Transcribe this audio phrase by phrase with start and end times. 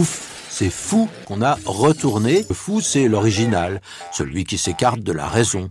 [0.00, 2.46] Ouf, c'est fou qu'on a retourné.
[2.48, 3.82] Le fou, c'est l'original,
[4.14, 5.68] celui qui s'écarte de la raison.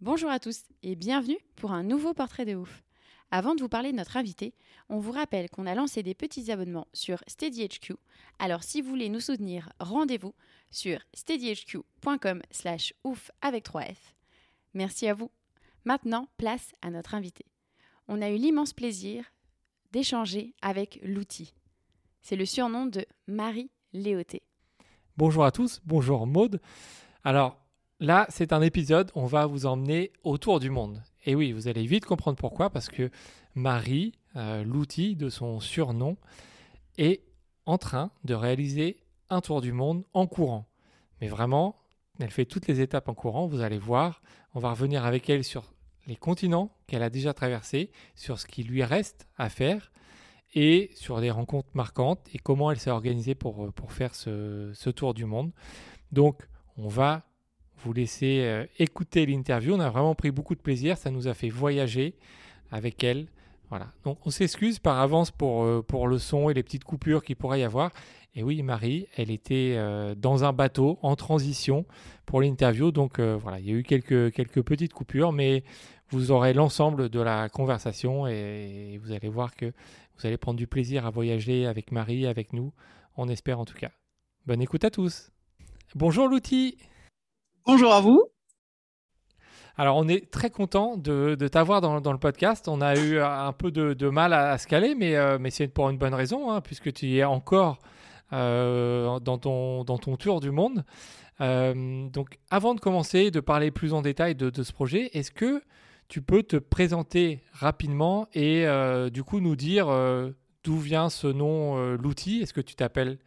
[0.00, 2.82] Bonjour à tous et bienvenue pour un nouveau portrait de ouf.
[3.30, 4.54] Avant de vous parler de notre invité,
[4.88, 7.96] on vous rappelle qu'on a lancé des petits abonnements sur SteadyHQ.
[8.38, 10.32] Alors si vous voulez nous soutenir, rendez-vous
[10.70, 13.96] sur steadyhq.com slash ouf avec 3F.
[14.72, 15.30] Merci à vous.
[15.84, 17.46] Maintenant, place à notre invité.
[18.06, 19.24] On a eu l'immense plaisir
[19.92, 21.54] d'échanger avec l'outil.
[22.20, 24.42] C'est le surnom de Marie Léoté.
[25.16, 26.60] Bonjour à tous, bonjour Maude.
[27.24, 27.56] Alors
[27.98, 31.02] là, c'est un épisode, on va vous emmener autour du monde.
[31.24, 33.10] Et oui, vous allez vite comprendre pourquoi, parce que
[33.54, 36.16] Marie, euh, l'outil de son surnom,
[36.98, 37.22] est
[37.66, 38.98] en train de réaliser
[39.30, 40.66] un tour du monde en courant.
[41.20, 41.76] Mais vraiment,
[42.18, 44.22] elle fait toutes les étapes en courant, vous allez voir.
[44.54, 45.72] On va revenir avec elle sur
[46.06, 49.92] les continents qu'elle a déjà traversés, sur ce qui lui reste à faire
[50.54, 54.90] et sur des rencontres marquantes et comment elle s'est organisée pour, euh, faire ce, ce
[54.90, 55.52] tour du monde.
[56.10, 57.22] Donc, on va
[57.84, 59.74] vous laisser euh, écouter l'interview.
[59.74, 60.98] On a vraiment pris beaucoup de plaisir.
[60.98, 62.16] Ça nous a fait voyager
[62.70, 63.28] avec elle.
[63.68, 63.92] Voilà.
[64.04, 67.36] Donc, on s'excuse par avance pour, euh, pour le son et les petites coupures qu'il
[67.36, 67.92] pourrait y avoir.
[68.34, 71.84] Et oui, Marie, elle était euh, dans un bateau en transition
[72.26, 72.92] pour l'interview.
[72.92, 75.64] Donc, euh, voilà, il y a eu quelques, quelques petites coupures, mais
[76.10, 79.66] vous aurez l'ensemble de la conversation et vous allez voir que
[80.16, 82.72] vous allez prendre du plaisir à voyager avec Marie, avec nous.
[83.16, 83.90] On espère en tout cas.
[84.46, 85.30] Bonne écoute à tous.
[85.94, 86.78] Bonjour l'outil.
[87.66, 88.24] Bonjour à vous.
[89.76, 92.68] Alors, on est très content de, de t'avoir dans, dans le podcast.
[92.68, 95.50] On a eu un peu de, de mal à, à se caler, mais, euh, mais
[95.50, 97.78] c'est pour une bonne raison, hein, puisque tu y es encore
[98.30, 100.84] dans, ton, dans ton tour du monde.
[101.40, 105.62] Euh, donc, avant de commencer, de parler plus en détail de, ce projet, est-ce que
[106.08, 110.30] tu peux te présenter rapidement et euh, du coup nous dire euh,
[110.64, 113.18] d'où vient ce nom, euh, l'outil Est-ce que tu t'appelles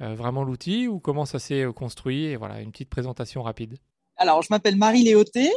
[0.00, 2.24] euh, vraiment l'outil ou comment ça s'est euh, construit?
[2.24, 3.78] Et voilà, une petite présentation rapide.
[4.16, 5.50] Alors, je m'appelle Marie Léoté,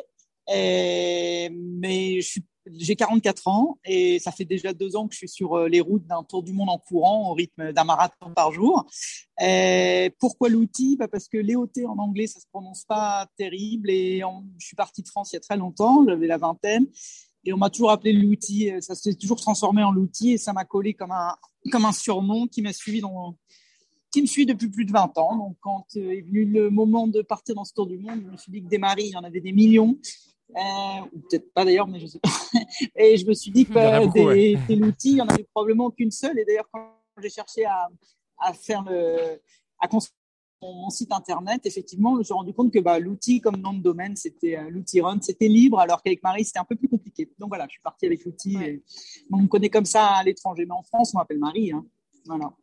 [0.47, 5.29] mais je suis- j'ai 44 ans et ça fait déjà deux ans que je suis
[5.29, 8.51] sur euh, les routes d'un tour du monde en courant au rythme d'un marathon par
[8.51, 8.85] jour.
[9.41, 10.97] Et pourquoi l'outil?
[10.97, 14.21] Bah, Parce que Léoté en anglais, ça se prononce pas terrible et
[14.57, 16.87] je suis partie de France il y a très longtemps, j'avais la vingtaine.
[17.47, 20.65] Et on m'a toujours appelé l'outil, ça s'est toujours transformé en l'outil et ça m'a
[20.65, 21.35] collé comme un,
[21.71, 23.01] comme un surnom qui m'a suivi
[24.15, 25.35] qui me suit depuis plus de 20 ans.
[25.35, 28.31] Donc, quand euh, est venu le moment de partir dans ce tour du monde, je
[28.31, 29.97] me suis dit que des maris, il y en avait des millions.
[30.51, 32.29] Euh, ou peut-être pas d'ailleurs, mais je sais pas.
[32.95, 34.59] Et je me suis dit que Il y en a euh, beaucoup, des, ouais.
[34.67, 36.37] des outils, il y en avait probablement qu'une seule.
[36.39, 36.87] Et d'ailleurs, quand
[37.21, 37.89] j'ai cherché à,
[38.39, 39.41] à faire le,
[39.79, 40.17] à construire
[40.61, 43.81] mon, site internet, effectivement, je me suis rendu compte que bah, l'outil comme nom de
[43.81, 47.29] domaine, c'était euh, l'outil Run, c'était libre, alors qu'avec Marie, c'était un peu plus compliqué.
[47.37, 48.57] Donc voilà, je suis partie avec l'outil.
[48.57, 48.81] Ouais.
[49.31, 51.71] On me connaît comme ça à l'étranger, mais en France, on m'appelle Marie.
[51.71, 51.85] Hein.
[52.25, 52.53] Voilà.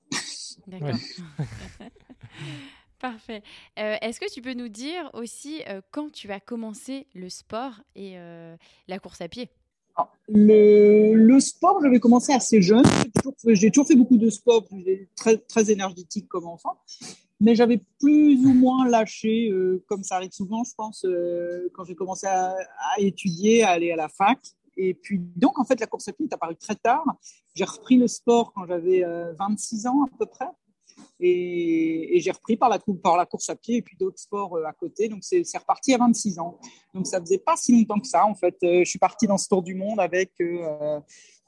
[0.66, 0.98] D'accord.
[3.02, 3.42] Parfait.
[3.80, 7.72] Euh, Est-ce que tu peux nous dire aussi euh, quand tu as commencé le sport
[7.96, 9.50] et euh, la course à pied?
[9.96, 12.84] Alors, Le, sport, j'avais commencé assez jeune.
[13.44, 14.64] J'ai toujours, fait- beaucoup de sport,
[15.16, 16.78] très, très énergétique comme enfant.
[17.40, 19.50] Mais j'avais plus ou moins lâché,
[19.88, 21.04] comme ça arrive souvent, je pense,
[21.74, 22.54] quand j'ai commencé à,
[22.94, 24.38] à étudier, à aller à la fac.
[24.76, 27.04] Et puis, donc, en fait, la course à pied est apparue très tard.
[27.54, 30.46] J'ai repris le sport quand j'avais euh, 26 ans à peu près.
[31.24, 35.08] Et, j'ai repris par la, course à pied et puis d'autres sports euh, à côté.
[35.08, 36.58] Donc, c'est reparti à 26 ans.
[36.92, 38.26] Donc, ça faisait pas si longtemps que ça.
[38.26, 41.00] En fait, Euh, je suis parti dans ce tour du monde avec euh,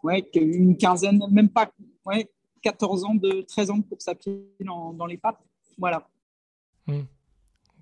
[0.03, 1.71] ouais, une quinzaine, même pas,
[2.07, 2.29] ouais,
[2.63, 5.41] 14 ans, de 13 ans de course à pied dans, dans les pattes.
[5.79, 6.09] Voilà.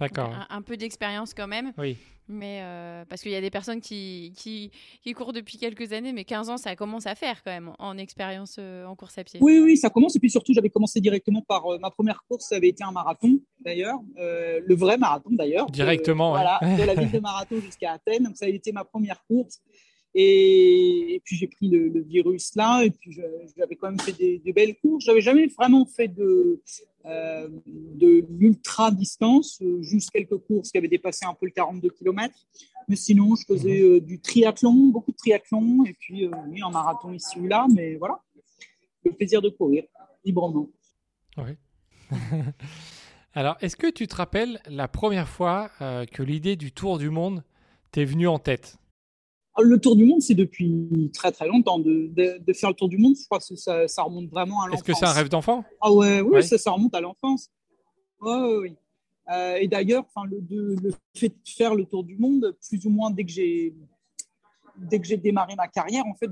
[0.08, 0.30] D'accord.
[0.34, 1.96] un, un peu d'expérience quand même, Oui.
[2.28, 4.70] mais euh, parce qu'il y a des personnes qui, qui,
[5.02, 7.88] qui courent depuis quelques années, mais 15 ans, ça commence à faire quand même en,
[7.90, 9.38] en expérience euh, en course à pied.
[9.42, 10.16] Oui, oui, ça commence.
[10.16, 12.92] Et puis surtout, j'avais commencé directement par euh, ma première course, ça avait été un
[12.92, 15.66] marathon d'ailleurs, euh, le vrai marathon d'ailleurs.
[15.70, 16.44] Directement, De, ouais.
[16.60, 18.24] Voilà, de la ville de Marathon jusqu'à Athènes.
[18.24, 19.60] Donc ça a été ma première course.
[20.14, 23.12] Et, puis j'ai pris le, virus là, et puis
[23.56, 25.04] j'avais quand même fait des, belles courses.
[25.04, 26.60] J'avais jamais vraiment fait de,
[27.06, 31.88] euh, de l'ultra distance, euh, juste quelques courses qui avaient dépassé un peu le 42
[31.90, 32.34] km.
[32.88, 33.92] Mais sinon, je faisais mhm.
[33.96, 37.94] euh, du triathlon, beaucoup de triathlon, et puis oui, un marathon ici ou là, mais
[37.94, 38.20] voilà,
[39.04, 39.84] le plaisir de courir
[40.24, 40.68] librement.
[41.38, 41.56] Oui.
[43.34, 47.42] Alors, est-ce que tu te rappelles la première fois que l'idée du tour du monde
[47.90, 48.76] t'est venue en tête?
[49.60, 51.78] Le tour du monde, c'est depuis très très longtemps.
[51.78, 54.66] De, de, faire le tour du monde, je crois que ça, ça remonte vraiment à
[54.66, 54.80] l'enfance.
[54.80, 55.64] Est-ce que c'est un rêve d'enfant?
[55.80, 57.50] Ah ouais, oui, Ça, ça remonte à l'enfance.
[58.20, 58.76] Ouais, oui.
[59.30, 63.10] Euh, et d'ailleurs, le, le fait de faire le tour du monde, plus ou moins
[63.10, 63.74] dès que j'ai
[64.76, 66.30] dès que j'ai démarré ma carrière, en fait,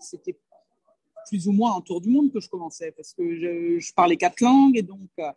[0.00, 0.36] c'était
[1.28, 4.16] plus ou moins un tour du monde que je commençais parce que je, je parlais
[4.16, 5.30] quatre langues et donc euh,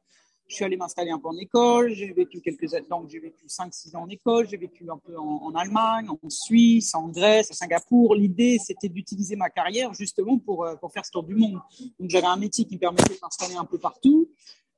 [0.47, 3.95] je suis allé m'installer un peu en école, j'ai vécu quelques années, j'ai vécu 5-6
[3.95, 8.15] ans en école, j'ai vécu un peu en, Allemagne, en Suisse, en Grèce, à Singapour.
[8.15, 11.59] L'idée, c'était d'utiliser ma carrière justement pour, euh, pour faire ce tour du monde.
[11.99, 14.29] Donc j'avais un métier qui me permettait de m'installer un peu partout.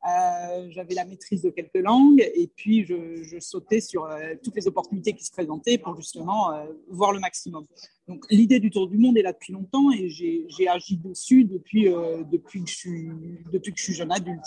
[0.08, 4.56] Euh, j'avais la maîtrise de quelques langues et puis je, je sautais sur euh, toutes
[4.56, 6.52] les opportunités qui se présentaient pour justement
[6.90, 7.66] voir le maximum.
[8.08, 11.86] Donc l'idée du tour du monde est là depuis longtemps et j'ai agi dessus depuis,
[12.32, 13.10] depuis, que je suis,
[13.52, 14.46] depuis que je suis jeune adulte.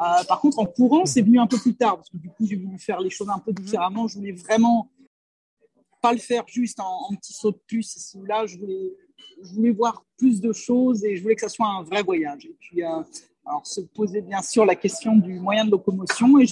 [0.00, 2.46] Euh, par contre, en courant, c'est venu un peu plus tard, parce que du coup,
[2.46, 4.06] j'ai voulu faire les choses un peu différemment.
[4.06, 4.90] Je voulais vraiment
[6.00, 8.46] pas le faire juste en, petit saut de puce ici ou là.
[8.46, 8.92] Je voulais,
[9.42, 12.46] je voulais voir plus de choses et je voulais que ça soit un vrai voyage.
[12.46, 13.02] Et puis, euh,
[13.44, 16.38] alors, se poser bien sûr la question du moyen de locomotion.
[16.38, 16.46] Et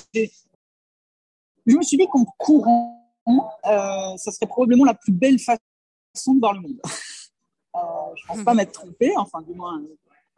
[1.67, 6.41] je me suis dit qu'en courant, euh, ça serait probablement la plus belle façon de
[6.41, 6.81] voir le monde.
[8.17, 9.83] Je pense pas m'être trompée, enfin, du moins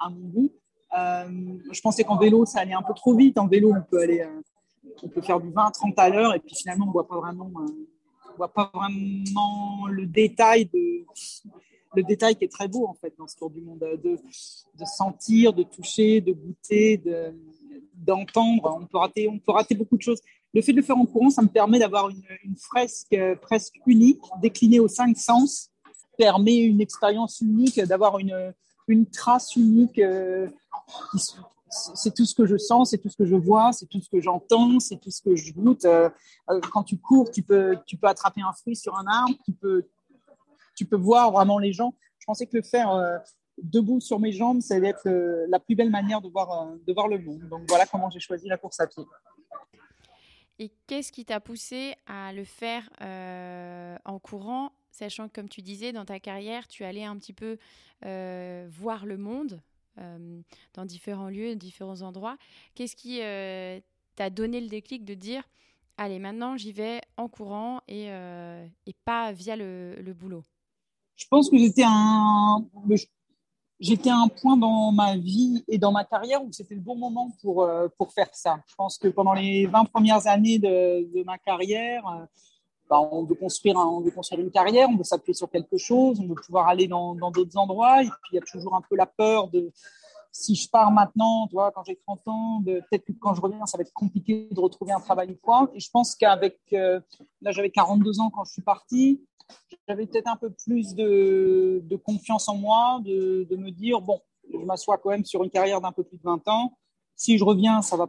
[0.00, 0.52] à mon goût.
[0.96, 3.38] Euh, je pensais qu'en vélo, ça allait un peu trop vite.
[3.38, 4.40] En vélo, on peut aller, euh,
[5.02, 7.86] on peut faire du 20-30 à l'heure et puis finalement, on voit pas vraiment, euh,
[8.32, 11.04] on voit pas vraiment le détail de,
[11.94, 14.16] le détail qui est très beau en fait dans ce tour du monde, de,
[14.86, 17.34] sentir, de toucher, de goûter, de,
[17.94, 18.78] d'entendre.
[18.80, 20.20] On peut rater, on peut rater beaucoup de choses.
[20.54, 24.22] Le fait de le faire en courant, ça me permet d'avoir une fresque presque unique,
[24.40, 25.70] déclinée aux cinq sens,
[26.16, 28.54] permet une expérience unique, d'avoir une,
[28.88, 30.00] une trace unique
[31.70, 34.08] c'est tout ce que je sens, c'est tout ce que je vois, c'est tout ce
[34.08, 35.84] que j'entends, c'est tout ce que je goûte.
[35.84, 36.08] Euh,
[36.50, 39.52] euh, quand tu cours, tu peux, tu peux attraper un fruit sur un arbre, tu
[39.52, 39.86] peux,
[40.74, 41.94] tu peux voir vraiment les gens.
[42.18, 43.18] Je pensais que le faire euh,
[43.62, 45.08] debout sur mes jambes, ça allait être
[45.48, 47.48] la plus belle manière de voir, de voir le monde.
[47.48, 49.04] Donc voilà comment j'ai choisi la course à pied.
[50.60, 55.92] Et qu'est-ce qui t'a poussé à le faire en courant, sachant que comme tu disais,
[55.92, 57.58] dans ta carrière, tu allais un petit peu
[58.02, 59.60] voir le monde
[60.00, 60.40] euh,
[60.74, 62.36] dans différents lieux, différents endroits.
[62.74, 63.80] Qu'est-ce qui euh,
[64.14, 65.42] t'a donné le déclic de dire
[65.96, 68.64] allez, maintenant j'y vais en courant et, euh,
[69.04, 70.44] pas via le, boulot?
[71.16, 72.64] Je pense que j'étais un,
[73.80, 77.32] j'étais un point dans ma vie et dans ma carrière où c'était le bon moment
[77.42, 78.60] pour, pour faire ça.
[78.68, 82.28] Je pense que pendant les 20 premières années de ma carrière,
[82.88, 83.76] bah, on, veut construire
[84.14, 87.56] construire une carrière, on veut s'appuyer sur quelque chose, on veut pouvoir aller dans d'autres
[87.56, 88.02] endroits.
[88.02, 89.72] Et puis, il y a toujours un peu la peur de
[90.38, 93.82] si je pars maintenant, quand j'ai 30 ans, peut-être que quand je reviens, ça va
[93.82, 95.70] être compliqué de retrouver un travail ou quoi.
[95.74, 97.00] Et je pense qu'avec, euh,
[97.40, 99.24] là, j'avais 42 ans quand je suis partie,
[99.88, 104.20] j'avais peut-être un peu plus de, confiance en moi, de me dire, bon,
[104.52, 106.78] je m'assois quand même sur une carrière d'un peu plus de 20 ans.
[107.16, 108.08] Si je reviens, ça va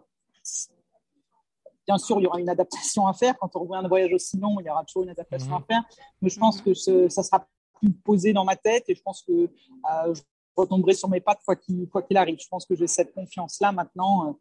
[1.90, 3.36] Bien sûr, il y aura une adaptation à faire.
[3.40, 5.66] Quand on revient d'un voyage aussi long, il y aura toujours une adaptation à mhm.
[5.68, 5.82] faire.
[6.22, 6.76] Mais je pense mhm.
[6.76, 10.22] que ça sera plus posé dans ma tête et je pense que euh, je
[10.56, 12.38] retomberai sur mes pattes quoi qu'il quoi qu'il arrive.
[12.40, 14.30] Je pense que j'ai cette confiance-là maintenant.
[14.30, 14.34] Euh,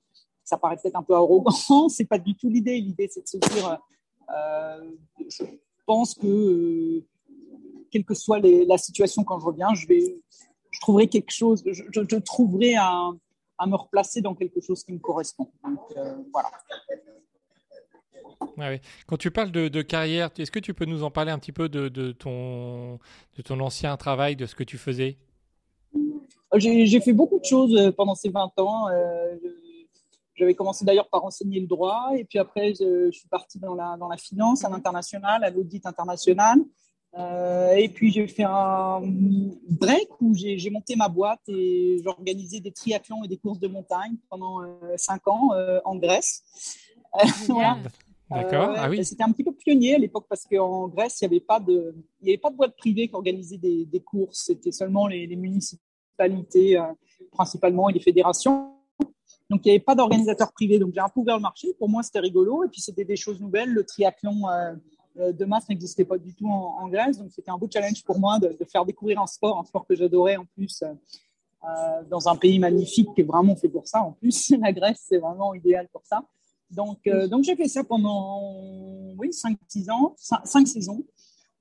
[0.45, 1.51] ça paraît peut-être un peu arrogant.
[1.89, 2.79] c'est pas du tout l'idée.
[2.83, 3.79] L'idée, c'est de se dire,
[4.37, 4.91] euh,
[5.27, 5.45] je
[5.87, 7.03] pense que
[7.91, 10.21] quelle que soit la situation quand je reviens, je vais,
[10.71, 11.63] je trouverai quelque chose.
[11.65, 13.09] Je, je, trouverai à,
[13.57, 15.51] à, me replacer dans quelque chose qui me correspond.
[15.65, 15.95] Donc
[16.31, 16.51] voilà.
[19.07, 21.69] Quand tu parles de, carrière, est-ce que tu peux nous en parler un petit peu
[21.69, 22.99] de, ton,
[23.37, 25.17] de ton ancien travail, de ce que tu faisais?
[26.57, 28.89] J'ai fait beaucoup de choses euh, pendant ces 20 ans.
[28.89, 29.37] Euh,
[30.35, 33.97] j'avais commencé d'ailleurs par enseigner le droit et puis après je, suis partie dans la,
[33.99, 36.59] dans la finance à l'international, à l'audit international.
[37.19, 42.71] Euh, et puis j'ai fait un break où j'ai monté ma boîte et j'organisais des
[42.71, 44.61] triathlons et des courses de montagne pendant
[44.97, 45.51] 5 ans
[45.85, 46.45] en Grèce.
[48.31, 48.75] D'accord.
[48.77, 49.05] ah oui.
[49.05, 51.95] C'était un petit peu pionnier à l'époque parce qu'en Grèce, il n'y avait pas de,
[52.21, 54.45] il y avait pas de boîte privée qui organisait des, des courses.
[54.47, 56.83] C'était seulement les, les municipalités euh,
[57.33, 58.75] principalement et les fédérations.
[59.51, 60.79] Donc il n'y avait pas d'organisateur privé.
[60.79, 61.73] Donc j'ai un peu ouvert le marché.
[61.79, 63.73] Pour moi, c'était rigolo et puis c'était des choses nouvelles.
[63.73, 67.19] Le triathlon, euh, de masse n'existait pas du tout en, Grèce.
[67.19, 69.97] Donc, c'était un beau challenge pour moi de, faire découvrir un sport, un sport que
[69.97, 70.85] j'adorais en plus,
[72.09, 74.01] dans un pays magnifique qui est vraiment fait pour ça.
[74.01, 76.23] En plus, la Grèce, c'est vraiment idéal pour ça.
[76.71, 81.05] Donc, donc j'ai fait ça pendant oui, 5-6 ans, 5 saisons.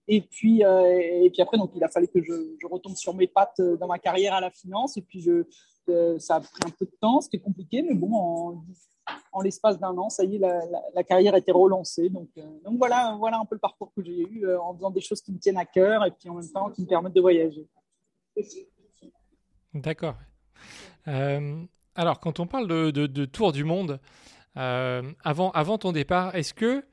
[0.08, 2.34] Et puis, euh, et puis après, donc, il a fallu que je,
[2.66, 4.96] retombe sur mes pattes euh, dans ma carrière à la finance.
[4.96, 5.44] Et puis, je,
[5.90, 8.66] euh, ça a pris un peu de temps, c'était compliqué, mais bon, en,
[9.34, 10.62] en l'espace d'un an, ça y est, la,
[10.94, 12.10] la, carrière a été relancée.
[12.10, 12.30] Donc,
[12.64, 15.34] donc voilà, voilà un peu le parcours que j'ai eu en faisant des choses qui
[15.34, 17.68] me tiennent à cœur et puis en même temps qui me permettent de voyager.
[19.74, 20.16] D'accord.
[21.06, 24.00] alors, quand on parle de, de tour du monde,
[24.58, 26.84] avant, avant ton départ, est-ce que,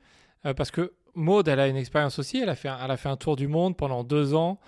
[0.55, 2.39] parce que Maude, elle a une expérience aussi.
[2.39, 4.59] Elle a, fait elle a fait un tour du monde pendant deux ans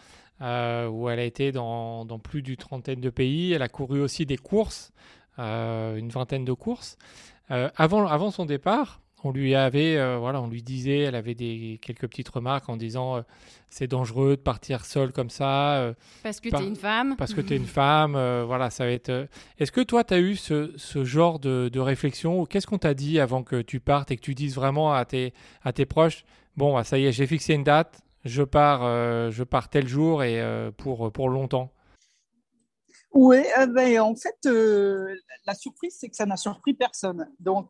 [0.42, 3.54] euh, où elle a été dans, plus d'une trentaine de pays.
[3.54, 4.92] Elle a couru aussi des courses,
[5.40, 6.98] euh, une vingtaine de courses.
[7.52, 11.34] Euh, avant, avant son départ, on lui avait, euh, voilà, on lui disait, elle avait
[11.34, 13.22] des quelques petites remarques en disant euh,
[13.70, 15.78] c'est dangereux de partir seule comme ça.
[15.78, 15.94] Euh,
[16.24, 17.16] parce que tu es une femme.
[17.18, 18.14] Parce que tu es une femme,
[18.46, 19.28] voilà, ça va être.
[19.60, 22.94] Est-ce que toi, tu as eu ce, ce genre de, de réflexion Qu'est-ce qu'on t'a
[22.94, 25.34] dit avant que tu partes et que tu dises vraiment à tes,
[25.64, 26.24] à tes proches
[26.56, 28.82] bon, bah, ça y est, j'ai fixé une date, je pars,
[29.32, 30.42] je pars tel jour et
[30.78, 31.72] pour, pour longtemps?
[33.14, 34.38] Oui, ben, en fait,
[35.46, 37.30] la surprise, c'est que ça n'a surpris personne.
[37.40, 37.70] Donc,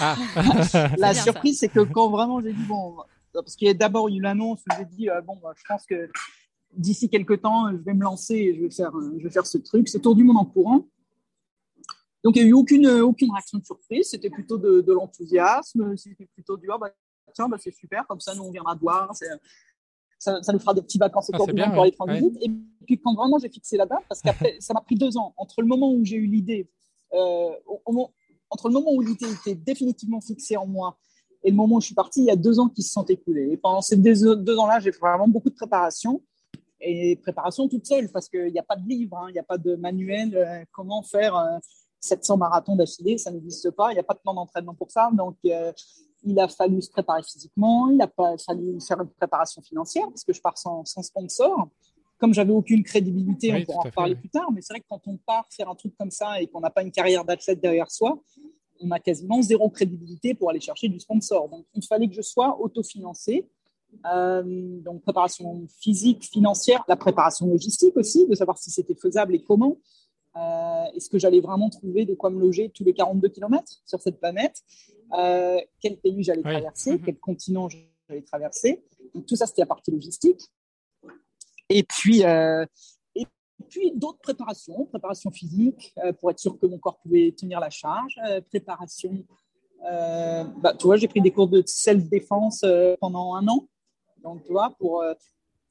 [0.00, 0.16] ah.
[0.98, 2.96] la surprise, c'est que quand vraiment j'ai dit, bon,
[3.32, 5.86] parce qu'il y a d'abord eu l'annonce où j'ai dit, euh, bon, bah, je pense
[5.86, 6.10] que
[6.72, 9.46] d'ici quelques temps, je vais me lancer et je vais faire, euh, je vais faire
[9.46, 10.86] ce truc, c'est tour du monde en courant.
[12.22, 16.26] Donc, il n'y a eu aucune, aucune réaction de surprise, c'était plutôt de, l'enthousiasme, c'était
[16.26, 16.90] plutôt du, ah, bah,
[17.34, 19.14] tiens, bah, c'est super, comme ça, nous, on viendra voir,
[20.18, 22.38] ça, ça, nous fera des petits vacances autour ah, du monde pour aller prendre visite.
[22.40, 22.50] Et
[22.86, 25.60] puis, quand vraiment j'ai fixé la date, parce qu'après, ça m'a pris deux ans, entre
[25.60, 26.66] le moment où j'ai eu l'idée,
[27.12, 28.10] euh, au,
[28.54, 30.96] entre le moment où l'idée était définitivement fixée en moi
[31.42, 33.04] et le moment où je suis partie, il y a deux ans qui se sont
[33.04, 33.50] écoulés.
[33.50, 34.24] Et pendant ces deux,
[34.56, 36.22] ans-là, j'ai fait vraiment beaucoup de préparation
[36.80, 39.44] et préparation toute seule parce qu'il n'y a pas de livre, hein, il n'y a
[39.44, 40.36] pas de manuel.
[40.36, 41.34] Euh, comment faire
[42.00, 43.90] 700 euh, marathons d'affilée, ça n'existe pas.
[43.90, 45.10] Il n'y a pas de plan d'entraînement pour ça.
[45.12, 45.72] Donc, euh,
[46.22, 48.08] il a fallu se préparer physiquement, il a
[48.38, 51.68] fallu faire une préparation financière parce que je pars sans sponsor
[52.24, 55.02] comme j'avais aucune crédibilité, on pourra en parler plus tard, mais c'est vrai que quand
[55.06, 57.90] on part faire un truc comme ça et qu'on n'a pas une carrière d'athlète derrière
[57.90, 58.18] soi,
[58.80, 61.50] on a quasiment zéro crédibilité pour aller chercher du sponsor.
[61.50, 63.46] Donc, il fallait que je sois autofinancé.
[64.10, 64.42] Euh,
[64.80, 69.76] donc, préparation physique, financière, la préparation logistique aussi, de savoir si c'était faisable et comment.
[70.36, 74.00] Euh, Est-ce que j'allais vraiment trouver de quoi me loger tous les 42 km sur
[74.00, 74.62] cette planète?
[75.12, 76.92] Euh, Quel pays j'allais traverser?
[76.92, 77.02] Mhm.
[77.04, 78.82] Quel continent j'allais traverser?
[79.14, 80.40] Donc, Tout ça, c'était la partie logistique.
[81.74, 82.64] Et puis, euh,
[83.16, 83.26] et
[83.68, 87.68] puis d'autres préparations, préparation physique euh, pour être sûr que mon corps pouvait tenir la
[87.68, 89.12] charge, euh, préparation.
[89.82, 92.64] bah, tu vois, j'ai pris des cours de self-défense
[93.00, 93.66] pendant un an.
[94.22, 95.04] Donc, tu vois, pour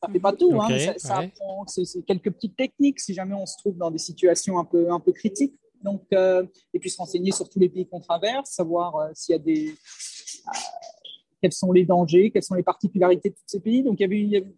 [0.01, 0.67] ça fait pas tout, hein,
[0.97, 4.65] ça, apprend, c'est quelques petites techniques si jamais on se trouve dans des situations un
[4.65, 5.57] peu, un peu critiques.
[5.81, 9.39] Donc, et puis se renseigner sur tous les pays qu'on traverse, savoir s'il y a
[9.39, 9.73] des,
[11.41, 13.83] quels sont les dangers, quelles sont les particularités de tous ces pays.
[13.83, 14.53] Donc, il y avait, il y avait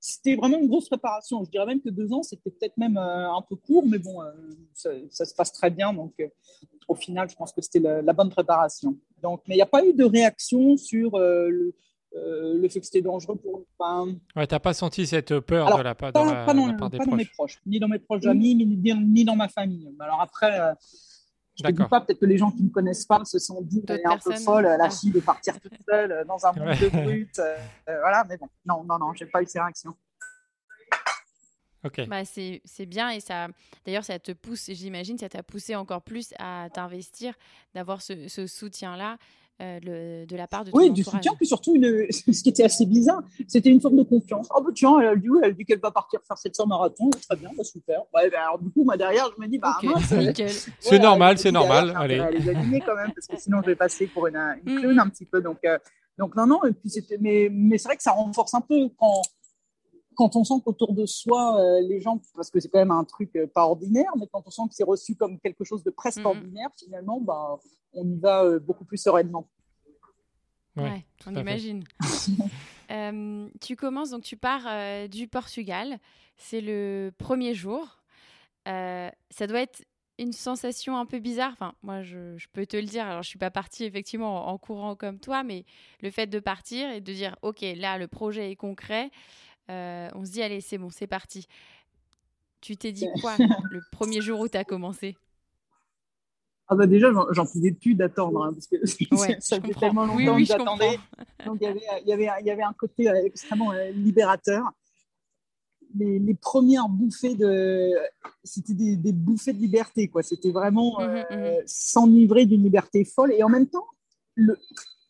[0.00, 1.44] c'était vraiment une grosse préparation.
[1.44, 4.22] Je dirais même que deux ans, c'était peut-être même euh, un peu court, mais bon,
[4.22, 4.32] euh,
[4.72, 5.92] ça, se passe très bien.
[5.92, 6.28] Donc, euh,
[6.88, 8.96] au final, je pense que c'était la, bonne préparation.
[9.22, 11.74] Donc, mais il n'y a pas eu de réaction sur le,
[12.68, 13.62] fait que c'était dangereux pour.
[13.78, 17.06] Enfin, ouais, t'as pas senti cette peur de la, part des pas proches.
[17.06, 19.94] dans mes proches, ni dans mes proches amis, ni, ni, dans ma famille.
[20.00, 20.74] Alors après.
[21.62, 23.60] Je ne dis pas, peut-être que les gens qui ne me connaissent pas se sont
[23.62, 24.90] dit qu'elle est un peu folle, la ah.
[24.90, 27.38] fille de partir toute seule dans un monde de brut.
[27.38, 29.94] Euh, voilà, mais bon, non, non, non, j'ai pas eu ces réactions.
[31.84, 32.06] Ok.
[32.08, 33.48] Bah, c'est bien et ça,
[33.86, 37.34] d'ailleurs, ça te pousse, j'imagine, ça t'a poussé encore plus à t'investir,
[37.74, 39.16] d'avoir ce, ce soutien-là.
[39.60, 42.64] Euh, de la part de ton Oui, du soutien, puis surtout, une, ce qui était
[42.64, 44.48] assez bizarre, c'était une forme de confiance.
[44.54, 47.50] Oh, bah, tiens, elle, dit, elle dit qu'elle va partir faire 700 marathons, très bien,
[47.56, 48.00] bah, super.
[48.14, 49.76] Ouais, bah, alors, du coup, moi, derrière, je me dis, bah,
[50.78, 51.92] c'est normal, c'est normal.
[51.94, 52.14] Allez.
[52.14, 55.08] Elle est quand même, parce que sinon, je vais passer pour une, une clown un
[55.08, 55.42] petit peu.
[55.42, 55.78] Donc, euh,
[56.18, 56.90] donc non, non, et puis
[57.20, 59.22] mais, mais c'est vrai que ça renforce un peu quand,
[60.20, 63.04] quand on sent qu'autour de soi, euh, les gens, parce que c'est quand même un
[63.04, 66.24] truc pas ordinaire, mais quand on sent que c'est reçu comme quelque chose de presque
[66.26, 67.58] ordinaire, finalement, bah,
[67.94, 69.48] on y va euh, beaucoup plus sereinement.
[70.76, 71.84] Ouais, on imagine.
[72.92, 76.00] Euh, tu commences, donc tu pars euh, du Portugal.
[76.36, 78.02] C'est le premier jour.
[78.66, 79.84] ça doit être
[80.18, 81.52] une sensation un peu bizarre.
[81.52, 83.06] Enfin, moi, je, peux te le dire.
[83.06, 85.64] Alors, je suis pas partie effectivement en, courant comme toi, mais
[86.02, 89.12] le fait de partir et de dire, ok, là, le projet est concret.
[90.14, 91.46] On se dit, allez, c'est bon, c'est parti.
[92.60, 93.36] Tu t'es dit quoi
[93.70, 95.16] le premier jour où tu as commencé?
[96.72, 98.76] Ah bah déjà, j'en pouvais plus d'attendre, hein, parce que
[99.40, 101.00] ça fait tellement longtemps que j'attendais.
[101.44, 104.70] Donc il y, avait, il, y avait, il y avait un côté extrêmement libérateur.
[105.96, 107.90] Les, les, premières bouffées de...
[108.44, 110.22] C'était des, des, bouffées de liberté, quoi.
[110.22, 113.32] C'était vraiment mmh mmh s'enivrer d'une liberté folle.
[113.32, 113.86] Et en même temps,
[114.36, 114.56] le...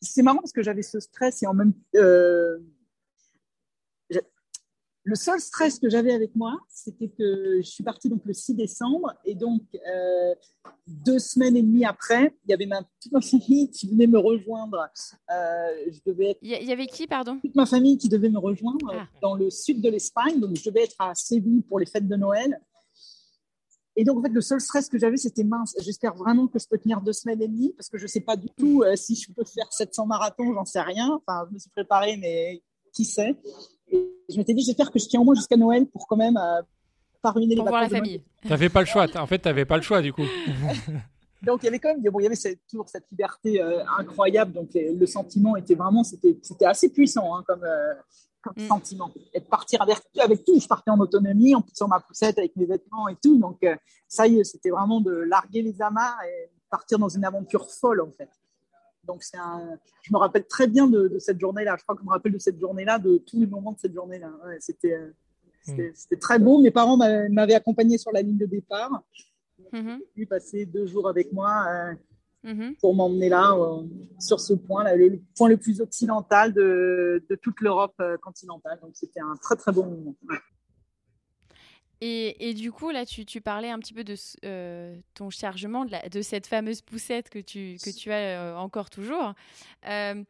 [0.00, 1.74] c'est marrant parce que j'avais ce stress et en même...
[1.96, 2.56] Euh,
[5.10, 8.54] le seul stress que j'avais avec moi, c'était que je suis partie donc le 6
[8.54, 10.34] décembre et donc euh,
[10.86, 14.18] deux semaines et demie après, il y avait ma, toute ma famille qui venait me
[14.18, 14.88] rejoindre.
[15.30, 17.40] Euh, je devais Il y avait qui, pardon?
[17.40, 19.08] Toute ma famille qui devait me rejoindre ah.
[19.20, 20.38] dans le sud de l'Espagne.
[20.38, 22.60] Donc je devais être à Séville pour les fêtes de Noël.
[23.96, 25.74] Et donc, en fait, le seul stress que j'avais, c'était mince.
[25.80, 28.20] J'espère vraiment que je peux tenir deux semaines et demie parce que je ne sais
[28.20, 31.20] pas du tout euh, si je peux faire 700 marathons, j'en sais rien.
[31.20, 32.62] Enfin, je me suis préparée, mais
[32.92, 33.36] qui sait?
[33.92, 36.62] Je m'étais dit, j'espère que je tiens au moins jusqu'à Noël pour quand même euh,
[37.22, 38.22] pas ruiner pour les voir la famille.
[38.42, 39.06] Tu n'avais pas le choix.
[39.16, 40.22] En fait, tu n'avais pas le choix du coup.
[41.42, 44.52] donc il y avait quand même, bon, il y avait toujours cette liberté euh, incroyable.
[44.52, 47.94] Donc le sentiment était vraiment, c'était, c'était assez puissant hein, comme, euh,
[48.42, 48.68] comme mm.
[48.68, 49.10] sentiment.
[49.34, 50.58] Et de partir avec, avec tout.
[50.58, 53.38] Je partais en autonomie, en poussant ma poussette avec mes vêtements et tout.
[53.38, 53.64] Donc
[54.08, 58.00] ça y est, c'était vraiment de larguer les amarres et partir dans une aventure folle
[58.00, 58.30] en fait.
[59.04, 59.78] Donc, c'est un...
[60.02, 61.76] je me rappelle très bien de, cette journée-là.
[61.78, 63.94] Je crois que je me rappelle de cette journée-là, de tous les moments de cette
[63.94, 64.30] journée-là.
[64.46, 64.98] Euh, c'était,
[65.62, 66.60] c'était, très beau.
[66.60, 69.02] Mes parents m'avaient accompagné sur la ligne de départ.
[69.72, 71.94] Ils ont passer deux jours avec moi euh,
[72.52, 72.76] mm-hmm.
[72.78, 73.82] pour m'emmener là, euh,
[74.18, 78.78] sur ce point, là, le, point le plus occidental de, de toute l'Europe continentale.
[78.80, 80.14] Donc, c'était un très, très beau moment.
[82.02, 84.14] Et, du coup, là, tu, parlais un petit peu de
[84.44, 88.88] euh, ton chargement, de, de, cette fameuse poussette que tu, que tu as euh, encore
[88.88, 89.34] toujours.
[89.86, 90.24] Euh,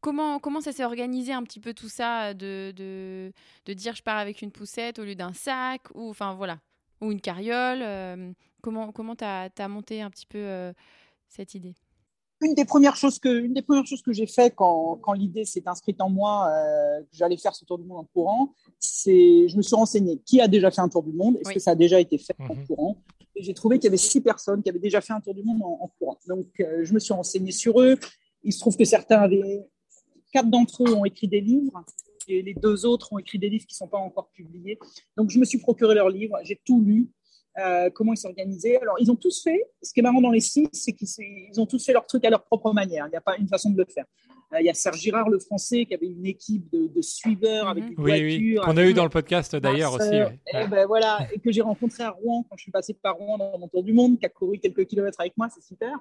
[0.00, 3.32] comment, comment ça s'est organisé un petit peu tout ça, de, de,
[3.66, 6.58] de, dire je pars avec une poussette au lieu d'un sac, ou, enfin, voilà,
[7.00, 10.72] ou une carriole Comment tu as, as, monté un petit peu
[11.28, 11.76] cette idée?
[12.40, 15.44] Une des premières choses que, une des premières choses que j'ai fait quand, quand l'idée
[15.44, 19.48] s'est inscrite en moi, euh, que j'allais faire ce tour du monde en courant, c'est,
[19.48, 21.72] je me suis renseigné qui a déjà fait un tour du monde, est-ce que ça
[21.72, 22.66] a déjà été fait en mhm.
[22.66, 22.96] courant?
[23.34, 25.42] Et j'ai trouvé qu'il y avait six personnes qui avaient déjà fait un tour du
[25.42, 26.18] monde en, courant.
[26.26, 27.96] Donc, euh, je me suis renseigné sur eux.
[28.42, 29.64] Il se trouve que certains avaient,
[30.32, 31.84] quatre d'entre eux ont écrit des livres
[32.26, 34.78] et les deux autres ont écrit des livres qui ne sont pas encore publiés.
[35.16, 37.10] Donc, je me suis procuré leurs livres, j'ai tout lu.
[37.58, 38.78] Euh, comment ils s'organisaient.
[38.80, 41.66] Alors, ils ont tous fait, ce qui est marrant dans les six, c'est qu'ils ont
[41.66, 43.06] tous fait leur truc à leur propre manière.
[43.06, 44.04] Il n'y a pas une façon de le faire.
[44.52, 47.84] Euh, il y a Serge Girard, le français, qui avait une équipe de, suiveurs avec
[47.84, 48.62] des oui, voitures.
[48.62, 50.14] Oui, qu'on a eu dans le podcast d'ailleurs aussi.
[50.14, 53.38] Et, ben, voilà, et que j'ai rencontré à Rouen quand je suis passé par Rouen
[53.38, 55.98] dans mon tour du monde, qui a couru quelques kilomètres avec moi, c'est super.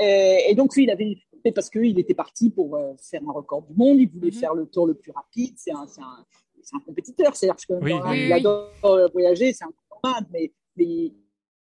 [0.00, 3.62] Et, donc, lui, il avait fait parce qu'il était parti pour euh, faire un record
[3.62, 4.38] du monde, il voulait mhm.
[4.38, 5.54] faire le tour le plus rapide.
[5.56, 6.24] C'est un, un,
[6.74, 8.72] un, compétiteur, c'est-à-dire qu'il adore
[9.12, 10.20] voyager, c'est un combat,
[10.76, 11.12] mais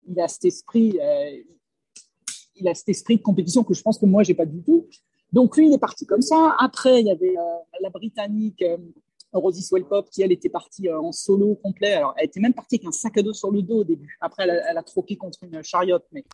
[0.06, 1.42] il a cet esprit, euh,
[2.56, 4.88] il a cet esprit de compétition que je pense que moi j'ai pas du tout.
[5.32, 6.54] Donc lui, il est parti comme ça.
[6.58, 8.76] Après, il y avait euh, la Britannique euh,
[9.32, 11.94] Rosie Swellpop qui elle était partie en solo complet.
[11.94, 14.18] Alors elle était même partie avec un sac à dos sur le dos au début.
[14.20, 16.06] Après, elle a, troqué contre une chariote.
[16.12, 16.24] Mais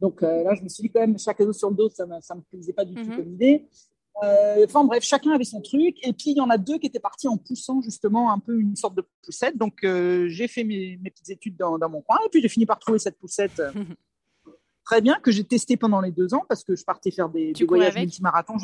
[0.00, 2.04] donc là, je me suis dit quand même sac à dos sur le dos, ça
[2.04, 3.16] ne me plaisait pas du tout mm-hmm.
[3.16, 3.68] comme idée.
[4.22, 5.96] Euh, enfin bref, chacun avait son truc.
[6.02, 8.58] Et puis il y en a deux qui étaient partis en poussant justement un peu
[8.58, 9.56] une sorte de poussette.
[9.56, 12.18] Donc euh, j'ai fait mes, petites études dans, mon coin.
[12.26, 13.72] Et puis j'ai fini par trouver cette poussette euh,
[14.84, 17.52] très bien que j'ai testée pendant les deux ans parce que je partais faire des,
[17.52, 18.56] des voyages multimarathons.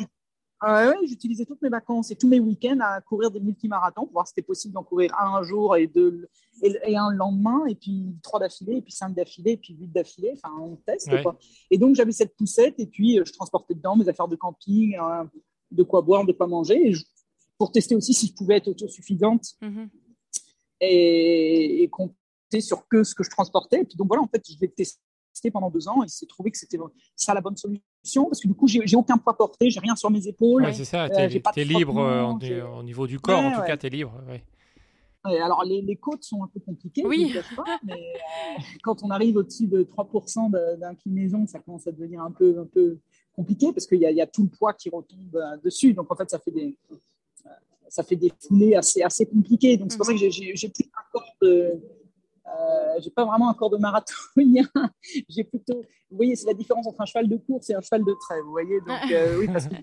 [0.61, 4.27] Ah j'utilisais toutes mes vacances et tous mes week-ends à courir des multimarathons pour voir
[4.27, 6.27] si c'était possible d'en courir un, jour et, deux,
[6.61, 9.87] et, un le lendemain, et puis trois d'affilée, et puis cinq d'affilée, et puis huit
[9.87, 10.33] d'affilée.
[10.35, 11.09] Enfin, on teste.
[11.21, 11.37] Quoi.
[11.71, 14.97] Et donc, j'avais cette poussette, et puis euh, je transportais dedans mes affaires de camping,
[14.97, 15.23] euh,
[15.71, 16.93] de quoi boire, de quoi manger,
[17.57, 19.87] pour tester aussi si je pouvais être autosuffisante mm-hmm.
[20.81, 23.81] et, et compter sur que ce que je transportais.
[23.81, 24.99] Et puis, donc voilà, en fait, je l'ai testé
[25.47, 26.77] pendant deux ans et s'est trouvé que c'était
[27.15, 30.11] ça la bonne solution parce que du coup j'ai aucun poids porté, j'ai rien sur
[30.11, 30.67] mes épaules.
[30.73, 33.87] c'est ça, euh, tu es, libre euh, au niveau du corps, en tout cas tu
[33.87, 34.13] es libre.
[35.23, 37.33] alors les, les, côtes sont un peu compliquées, oui.
[37.83, 42.59] mais euh, quand on arrive au-dessus de 3% d'inclinaison, ça commence à devenir un peu,
[42.59, 42.99] un peu
[43.33, 45.93] compliqué parce qu'il y, y, a tout le poids qui retombe dessus.
[45.93, 46.77] Donc en fait, ça fait des,
[47.89, 49.77] ça fait des foulées assez, assez compliquées.
[49.77, 51.81] Donc c'est pour ça que j'ai plus un corps de
[52.49, 54.67] euh, j'ai pas vraiment un corps de marathonien.
[55.29, 58.03] j'ai plutôt, vous voyez, c'est la différence entre un cheval de course et un cheval
[58.03, 58.41] de trait.
[58.41, 59.75] Vous voyez, donc euh, oui, parce que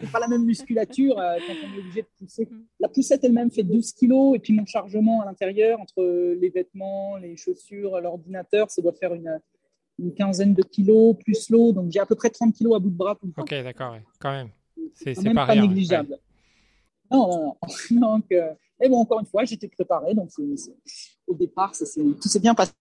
[0.00, 2.48] c'est pas la même musculature euh, quand on est obligé de pousser.
[2.50, 2.62] Mm.
[2.80, 7.16] La poussette elle-même fait 12 kilos et puis mon chargement à l'intérieur entre les vêtements,
[7.16, 9.40] les chaussures, l'ordinateur, ça doit faire une,
[9.98, 11.72] une quinzaine de kilos plus l'eau.
[11.72, 13.42] Donc j'ai à peu près 30 kilos à bout de bras tout le temps.
[13.42, 14.50] Ok, d'accord, quand même.
[14.94, 16.18] C'est pas, pas négligeable.
[17.10, 17.56] Non,
[17.90, 20.14] donc, et bon, encore une fois, j'étais préparé.
[20.14, 20.30] Donc,
[21.26, 22.72] au départ, tout s'est bien passé.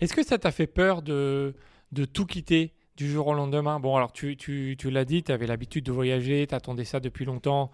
[0.00, 1.54] Est-ce que ça t'a fait peur de,
[1.92, 3.80] de tout quitter du jour au lendemain?
[3.80, 7.00] Bon, alors tu, tu, tu l'as dit, tu avais l'habitude de voyager, tu attendais ça
[7.00, 7.70] depuis longtemps,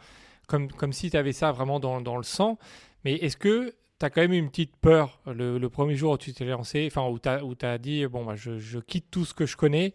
[0.46, 2.58] comme, comme si tu avais ça vraiment dans, dans le sang.
[3.04, 6.18] Mais est-ce que tu as quand même eu une petite peur le, premier jour où
[6.18, 9.46] tu t'es lancé, enfin où tu as, dit, bon, bah, je quitte tout ce que
[9.46, 9.94] je connais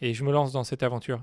[0.00, 1.22] et je me lance dans cette aventure?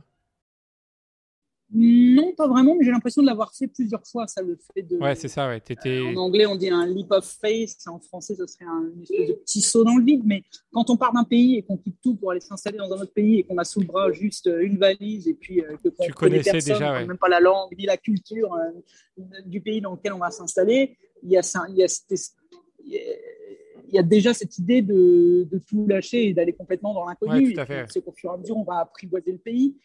[1.76, 4.28] Non, pas vraiment, mais j'ai l'impression de l'avoir fait plusieurs fois.
[4.28, 4.98] Ça le fait de.
[4.98, 5.48] Ouais, c'est ça.
[5.48, 5.58] Ouais.
[5.58, 6.02] Étais...
[6.02, 7.76] en anglais, on dit un leap of faith.
[7.88, 10.22] En français, ce serait un espèce de petit saut dans le vide.
[10.24, 13.02] Mais quand on part d'un pays et qu'on quitte tout pour aller s'installer dans un
[13.02, 15.90] autre pays et qu'on a sous le bras juste une valise et puis euh, que
[15.90, 17.06] tu connaissais personnes, déjà, ouais.
[17.08, 20.98] même pas la langue ni la culture euh, du pays dans lequel on va s'installer,
[21.24, 21.88] il y a, il y a
[23.94, 27.56] il y a déjà cette idée de, de tout lâcher et d'aller complètement dans l'inconnu.
[27.56, 29.76] Ouais, c'est qu'au fur et à mesure, on va apprivoiser le pays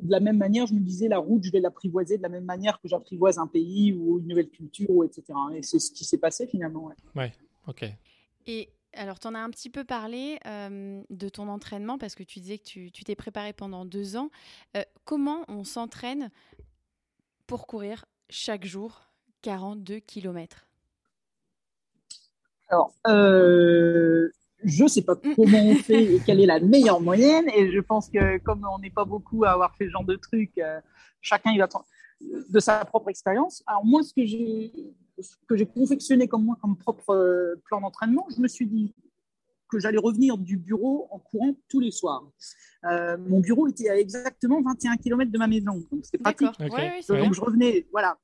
[0.00, 2.44] de la même manière, je me disais, la route, je vais l'apprivoiser de la même
[2.44, 5.24] manière que j'apprivoise un pays ou une nouvelle culture, ou etc.
[5.54, 6.86] Et c'est ce qui s'est passé finalement.
[6.86, 7.32] Ouais, ouais
[7.66, 7.84] ok.
[8.46, 12.22] Et alors, tu en as un petit peu parlé euh, de ton entraînement parce que
[12.22, 14.30] tu disais que tu t'es préparé pendant deux ans.
[14.76, 16.30] Euh, comment on s'entraîne
[17.46, 19.02] pour courir chaque jour
[19.42, 20.66] 42 km
[22.68, 24.30] Alors, euh,
[24.64, 25.34] je ne sais pas mm.
[25.34, 27.48] comment on fait et quelle est la meilleure moyenne.
[27.54, 30.16] Et je pense que comme on n'est pas beaucoup à avoir fait ce genre de
[30.16, 30.80] truc, euh,
[31.20, 31.68] chacun il va
[32.20, 33.62] de sa propre expérience.
[33.66, 34.72] Alors moi, ce que j'ai
[35.48, 38.94] que j'ai confectionné comme moi comme propre euh, plan d'entraînement, je me suis dit
[39.68, 42.24] que j'allais revenir du bureau en courant tous les soirs.
[42.84, 46.48] Euh, mon bureau était à exactement 21 km de ma maison, donc c'était pratique.
[47.08, 48.16] donc je revenais, voilà,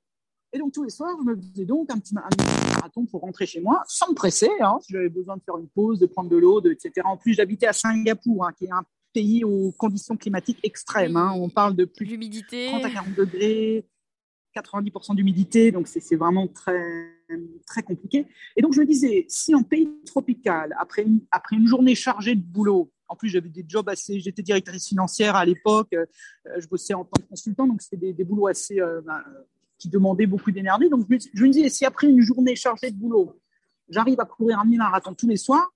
[0.53, 3.61] et donc, tous les soirs, je me faisais donc un petit, marathon pour rentrer chez
[3.61, 6.37] moi, sans me presser, hein, si j'avais besoin de faire une pause, de prendre de
[6.37, 6.93] l'eau, etc.
[7.05, 8.85] En plus, j'habitais à Singapour, hein, qui est un
[9.15, 11.17] pays aux conditions climatiques extrêmes.
[11.17, 11.33] Hein.
[11.37, 13.87] On parle de plus de 30 à 40 degrés,
[14.55, 16.83] 90% d'humidité, donc c'est vraiment très,
[17.67, 18.27] très compliqué.
[18.57, 22.35] Et donc, je me disais, si en pays tropical, après une, après une journée chargée
[22.35, 24.21] de boulot, en plus, j'avais des jobs assez.
[24.21, 25.93] J'étais directrice financière à l'époque.
[25.93, 26.07] Euh,
[26.59, 29.23] je bossais en tant que consultant, donc c'était des, des, boulots assez euh, ben,
[29.83, 30.89] qui demandait beaucoup d'énergie.
[30.89, 33.37] Donc, je me, disais, si après une journée chargée de boulot,
[33.89, 35.69] j'arrive à courir un demi-marathon tous les soirs,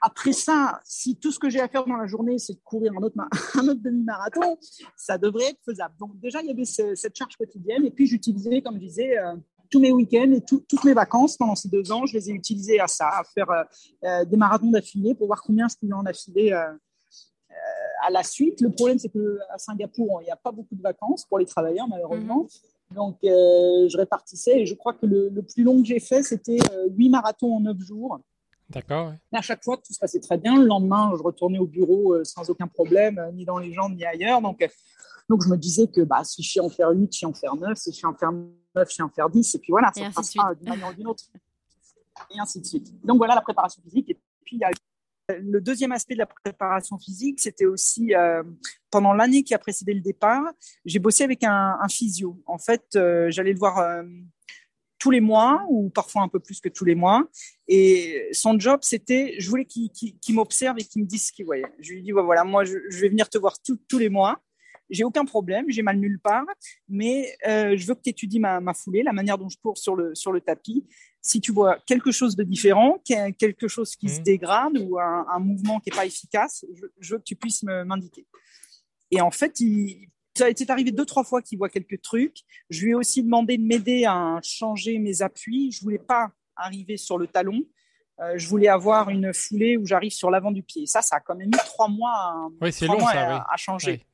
[0.00, 2.92] après ça, si tout ce que j'ai à faire dans la journée, c'est de courir
[2.98, 3.14] un autre,
[3.76, 4.58] demi-marathon,
[4.96, 5.94] ça devrait être faisable.
[6.00, 7.84] Donc, déjà, il y avait cette charge quotidienne.
[7.84, 9.36] Et puis, j'utilisais, comme je disais, euh,
[9.70, 12.80] tous mes week-ends et toutes mes vacances pendant ces deux ans, je les ai utilisés
[12.80, 13.62] à ça, à faire euh,
[14.04, 16.50] euh, des marathons d'affilée pour voir combien je pouvais en affiler
[18.02, 18.60] à la suite.
[18.60, 21.86] Le problème, c'est qu'à Singapour, il n'y a pas beaucoup de vacances pour les travailleurs,
[21.86, 22.48] malheureusement.
[22.94, 26.58] Donc, euh, je répartissais et je crois que le, plus long que j'ai fait, c'était
[26.72, 28.18] euh, huit marathons en neuf jours.
[28.68, 29.12] D'accord.
[29.32, 30.58] Mais à chaque fois, tout se passait très bien.
[30.60, 34.04] Le lendemain, je retournais au bureau euh, sans aucun problème, ni dans les jambes, ni
[34.04, 34.40] ailleurs.
[34.42, 34.64] Donc,
[35.28, 37.32] donc je me disais que bah, si je sais en faire 8, je sais en
[37.32, 37.78] faire 9.
[37.78, 39.54] Si je sais en faire 9, je sais en faire 10.
[39.54, 41.24] Et puis voilà, ça passera d'une manière ou d'une autre.
[42.34, 42.92] Et ainsi de suite.
[43.04, 44.10] Donc voilà la préparation physique.
[44.10, 44.70] Et puis, il y a
[45.40, 48.42] le deuxième aspect de la préparation physique, c'était aussi euh,
[48.90, 50.44] pendant l'année qui a précédé le départ,
[50.84, 52.42] j'ai bossé avec un, physio.
[52.46, 54.02] En fait, euh, j'allais le voir euh,
[54.98, 57.28] tous les mois ou parfois un peu plus que tous les mois.
[57.68, 61.72] Et son job, c'était, je voulais qu'il m'observe et qu'il me dise ce qu'il voyait.
[61.78, 64.40] Je lui dis, voilà, moi, je, vais venir te voir tous les mois.
[64.90, 66.46] J'ai aucun problème, j'ai mal nulle part,
[66.88, 69.94] mais je veux que tu étudies ma, ma, foulée, la manière dont je cours sur
[69.94, 70.84] le, sur le tapis,
[71.22, 74.24] si tu vois quelque chose de différent, quelque chose qui se mmh.
[74.24, 76.64] dégrade ou un, mouvement qui n'est pas efficace,
[76.98, 78.26] je, veux que tu puisses m'indiquer.
[79.10, 82.38] Et en fait, il, ça été arrivé deux, trois fois qu'il voit quelques trucs.
[82.70, 85.72] Je lui ai aussi demandé de m'aider à changer mes appuis.
[85.72, 87.62] Je voulais pas arriver sur le talon.
[88.20, 90.86] Euh, je voulais avoir une foulée où j'arrive sur l'avant du pied.
[90.86, 94.06] Ça, ça a quand même mis trois mois à, oui, long, ça, à, changer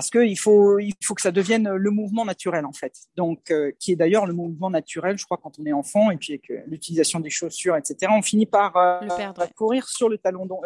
[0.00, 2.94] parce qu'il faut, il faut que ça devienne le mouvement naturel en fait.
[3.16, 6.16] Donc, euh, qui est d'ailleurs le mouvement naturel, je crois, quand on est enfant et
[6.16, 8.10] puis avec euh, l'utilisation des chaussures, etc.
[8.16, 9.00] On finit par euh,
[9.54, 10.46] courir sur le talon.
[10.46, 10.64] Donc,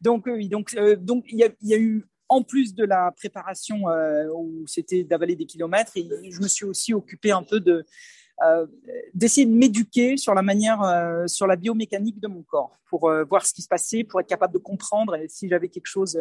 [0.00, 3.84] donc oui, donc donc il y a, y a, eu en plus de la préparation
[4.34, 7.86] où c'était d'avaler des kilomètres, et je me suis aussi occupé un peu de
[9.14, 10.80] d'essayer de m'éduquer sur la manière,
[11.26, 14.54] sur la biomécanique de mon corps, pour voir ce qui se passait, pour être capable
[14.54, 16.20] de comprendre si j'avais quelque chose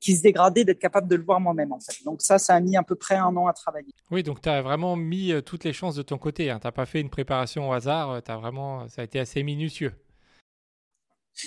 [0.00, 2.04] qui se dégradait, d'être capable de le voir moi-même en fait.
[2.04, 3.92] Donc ça, ça a mis à peu près un an à travailler.
[4.10, 6.50] Oui, donc tu as vraiment mis euh, toutes les chances de ton côté.
[6.50, 6.58] Hein.
[6.60, 9.42] Tu n'as pas fait une préparation au hasard, euh, as vraiment, ça a été assez
[9.42, 9.92] minutieux.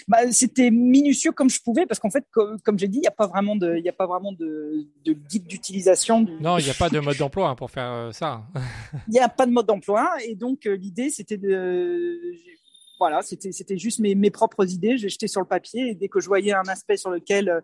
[0.08, 3.12] Bah, c'était minutieux comme je pouvais parce qu'en fait, comme, j'ai dit, il n'y a
[3.12, 6.26] pas vraiment de, y a pas vraiment de, guide d'utilisation.
[6.42, 8.44] Non, il n'y a pas de mode d'emploi hein, pour faire euh, ça.
[9.08, 12.20] Il n'y a pas de mode d'emploi et donc l'idée c'était de,
[13.00, 14.98] voilà, c'était juste mes, mes propres idées.
[14.98, 17.62] J'ai jeté sur le papier et dès que je voyais un aspect sur lequel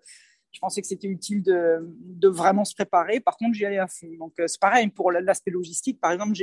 [0.52, 3.20] je pensais que c'était utile de, de, vraiment se préparer.
[3.20, 4.10] Par contre, j'y allais à fond.
[4.20, 6.00] Donc, euh, c'est pareil pour l'aspect logistique.
[6.02, 6.36] Par exemple,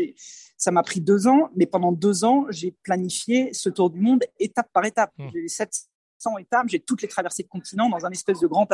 [0.57, 4.25] ça m'a pris deux ans, mais pendant deux ans, j'ai planifié ce tour du monde
[4.39, 5.13] étape par étape.
[5.19, 5.29] Mmh.
[5.35, 5.89] J'ai sept
[6.39, 8.67] étapes, j'ai toutes les traversées de continents dans un espèce de grand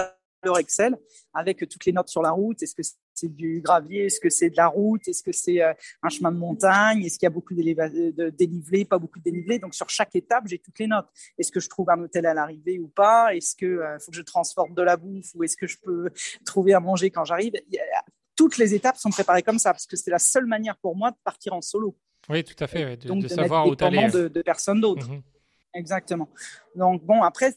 [0.45, 0.97] tableur Excel
[1.33, 2.63] avec toutes les notes sur la route.
[2.63, 2.83] Est-ce que
[3.15, 4.07] c'est du gravier?
[4.07, 5.07] Est-ce que c'est de la route?
[5.09, 7.05] Est-ce que c'est euh, un chemin de montagne?
[7.05, 8.85] Est-ce qu'il y a beaucoup de dénivelé?
[8.85, 11.09] Pas beaucoup de dénivelé Donc sur chaque étape, j'ai toutes les notes.
[11.39, 13.35] Est-ce que je trouve un hôtel à l'arrivée ou pas?
[13.35, 16.11] Est-ce que euh, faut que je transporte de la bouffe ou est-ce que je peux
[16.45, 17.53] trouver à manger quand j'arrive?
[18.37, 21.11] Toutes les étapes sont préparées comme ça parce que c'est la seule manière pour moi
[21.11, 21.97] de partir en solo.
[22.29, 22.97] Oui, tout à fait.
[22.97, 24.09] de, Donc, de, savoir où aller.
[24.09, 25.09] De, de personne d'autre.
[25.09, 25.23] Mhm.
[25.75, 26.29] Exactement.
[26.77, 27.53] Donc bon, après,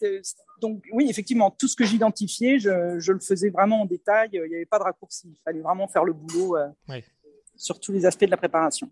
[0.60, 4.30] donc oui, effectivement, tout ce que j'identifiais, je, je, le faisais vraiment en détail.
[4.34, 5.30] Il n'y avait pas de raccourci.
[5.30, 6.68] Il fallait vraiment faire le boulot euh,
[7.56, 8.90] sur tous les aspects de la préparation.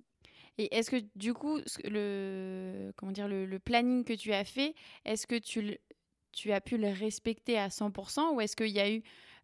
[0.57, 4.73] Et est-ce que du coup, le, comment dire, le, planning que tu as fait,
[5.03, 5.77] est-ce que tu,
[6.31, 9.03] tu as pu le respecter à 100% ou est-ce qu'il y a eu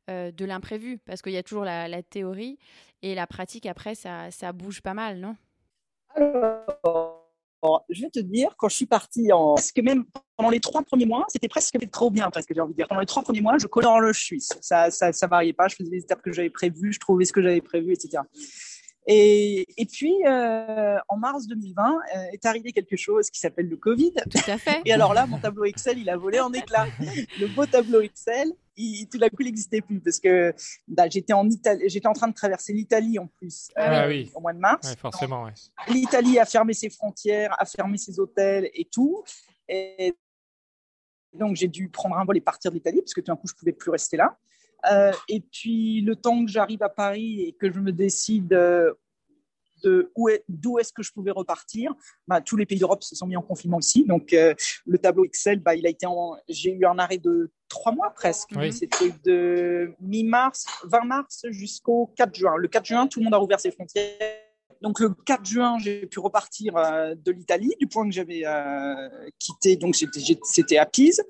[0.10, 1.00] euh, de l'imprévu?
[1.00, 2.58] Parce qu'il y a toujours la, la, théorie
[3.02, 5.36] et la pratique, après, ça, ça bouge pas mal, non?
[6.16, 7.11] Alors,
[7.90, 9.56] je vais te dire, quand je suis partie en.
[9.56, 10.06] Parce que même
[10.38, 12.88] pendant les trois premiers mois, c'était presque trop bien, presque, j'ai envie de dire.
[12.88, 14.50] Pendant les trois premiers mois, je collais en le suisse.
[14.62, 15.68] Ça, ça, ça variait pas.
[15.68, 18.24] Je faisais les étapes que j'avais prévues, je trouvais ce que j'avais prévu, etc.
[19.08, 23.78] Et, et puis, euh, en mars 2020, euh, est arrivé quelque chose qui s'appelle le
[23.78, 24.14] Covid.
[24.30, 24.82] Tout à fait.
[24.86, 26.88] Et alors là, mon tableau Excel, il a volé en éclats.
[27.40, 30.54] Le beau tableau Excel, il, tout d'un coup, il n'existait plus parce que
[30.88, 34.32] bah, j'étais en Italie, j'étais en train de traverser l'Italie en plus ah, oui.
[34.34, 34.90] au mois de mars.
[34.90, 35.54] Ouais, forcément, ouais.
[35.88, 39.24] L'Italie a fermé ses frontières, a fermé ses hôtels et tout.
[39.68, 40.16] Et
[41.34, 43.56] donc, j'ai dû prendre un vol et partir d'Italie parce que tout d'un coup, je
[43.56, 44.38] pouvais plus rester là.
[44.92, 48.94] Euh, et puis, le temps que j'arrive à Paris et que je me décide euh,
[49.84, 50.12] de
[50.48, 51.94] d'où est, ce que je pouvais repartir,
[52.28, 54.06] bah, tous les pays d'Europe se sont mis en confinement aussi.
[54.06, 54.54] Donc, euh,
[54.86, 56.08] le tableau Excel, bah, il a été
[56.50, 58.54] j'ai eu un arrêt de trois mois presque.
[58.72, 62.56] C'était de mi-mars, 20 mars jusqu'au 4 juin.
[62.58, 64.51] Le 4 juin, tout le monde a rouvert ses frontières
[64.82, 69.10] donc le 4 juin, j'ai pu repartir euh, de l'Italie, du point que j'avais euh,
[69.38, 71.24] quitté, donc c'était à Pise.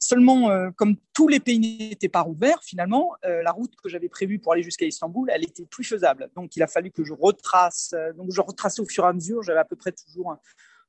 [0.00, 4.38] Seulement, euh, comme tous les pays n'étaient pas rouverts, finalement, la route que j'avais prévue
[4.38, 6.30] pour aller jusqu'à Istanbul, elle était plus faisable.
[6.36, 9.42] Donc il a fallu que je retrace, donc je retraçais au fur et à mesure,
[9.42, 10.36] j'avais à peu près toujours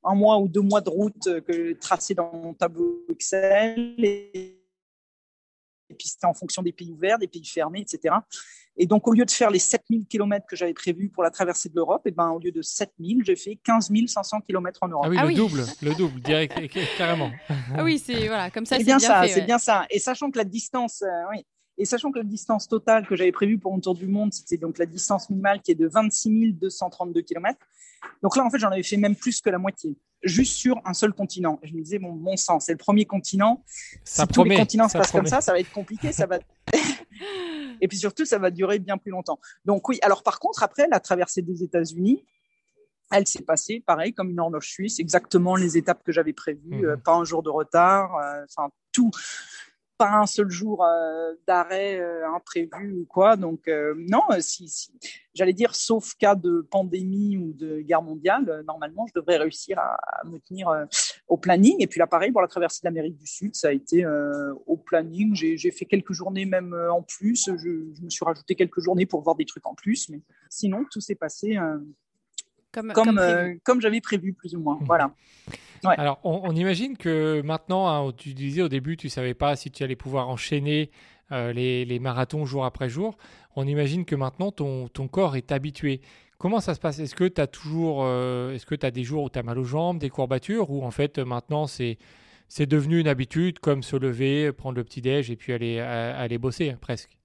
[0.03, 4.58] un, mois ou deux mois de route que tracé dans mon tableau Excel.
[5.89, 8.15] Et puis c'était en fonction des pays ouverts, des pays fermés, etc.
[8.77, 11.67] Et donc, au lieu de faire les 7000 km que j'avais prévus pour la traversée
[11.69, 14.87] de l'Europe, et eh ben, au lieu de 7000, j'ai fait 15 500 km en
[14.87, 15.05] Europe.
[15.07, 16.55] Ah oui, le double, le double, direct,
[16.97, 17.31] carrément.
[17.75, 19.85] Ah oui, c'est voilà, comme ça, c'est bien, ça, c'est bien ça.
[19.89, 21.45] Et sachant que la distance, euh, oui,
[21.77, 24.57] et sachant que la distance totale que j'avais prévue pour mon tour du monde, c'était
[24.57, 27.57] donc la distance minimale qui est de 26 232 km.
[28.21, 30.93] Donc là, en fait, j'en avais fait même plus que la moitié, juste sur un
[30.93, 31.59] seul continent.
[31.63, 33.63] je me disais, bon, bon sang, c'est le premier continent.
[34.03, 36.39] Ça si tous les continents se passent comme ça, ça va être compliqué, ça va.
[37.81, 39.39] Et puis surtout, ça va durer bien plus longtemps.
[39.65, 42.25] Donc oui, alors par contre, après la traversée des États-Unis,
[43.11, 46.85] elle s'est passée pareil comme une horloge suisse, exactement les étapes que j'avais prévues, mmh.
[46.85, 49.09] euh, pas un jour de retard, euh, enfin tout,
[49.99, 53.35] pas un seul jour euh, d'arrêt euh, imprévu ou quoi.
[53.35, 54.91] Donc euh, non, si, si
[55.35, 59.97] j'allais dire, sauf cas de pandémie ou de guerre mondiale, normalement, je devrais réussir à,
[60.25, 60.69] me tenir
[61.27, 61.75] au planning.
[61.79, 64.05] Et puis là, pareil, pour la traversée de l'Amérique du Sud, ça a été
[64.65, 65.35] au planning.
[65.35, 67.45] J'ai fait quelques journées même en plus.
[67.45, 70.09] Je, je, me suis rajouté quelques journées pour voir des trucs en plus.
[70.09, 71.57] Mais sinon, tout s'est passé
[72.71, 73.19] comme, comme,
[73.63, 74.75] comme j'avais prévu, plus ou moins.
[74.75, 74.85] Mmh.
[74.85, 75.11] Voilà.
[75.83, 79.83] Alors, on, imagine que maintenant, hein, tu disais au début, tu savais pas si tu
[79.83, 80.91] allais pouvoir enchaîner
[81.31, 83.17] euh, les, marathons jour après jour.
[83.55, 86.01] On imagine que maintenant, ton, ton corps est habitué.
[86.37, 86.99] Comment ça se passe?
[86.99, 89.43] Est-ce que tu as toujours, euh, est-ce que tu as des jours où tu as
[89.43, 91.97] mal aux jambes, des courbatures, ou en fait maintenant c'est
[92.47, 96.37] c'est devenu une habitude comme se lever, prendre le petit déj et puis aller aller
[96.37, 97.18] bosser presque?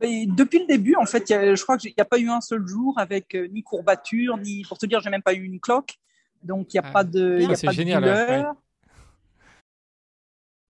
[0.00, 2.98] Depuis le début, en fait, je crois qu'il n'y a pas eu un seul jour
[2.98, 5.94] avec euh, ni courbature, ni, pour te dire, j'ai même pas eu une cloque.
[6.42, 8.56] Donc, il n'y a, pas de, y a pas de douleur.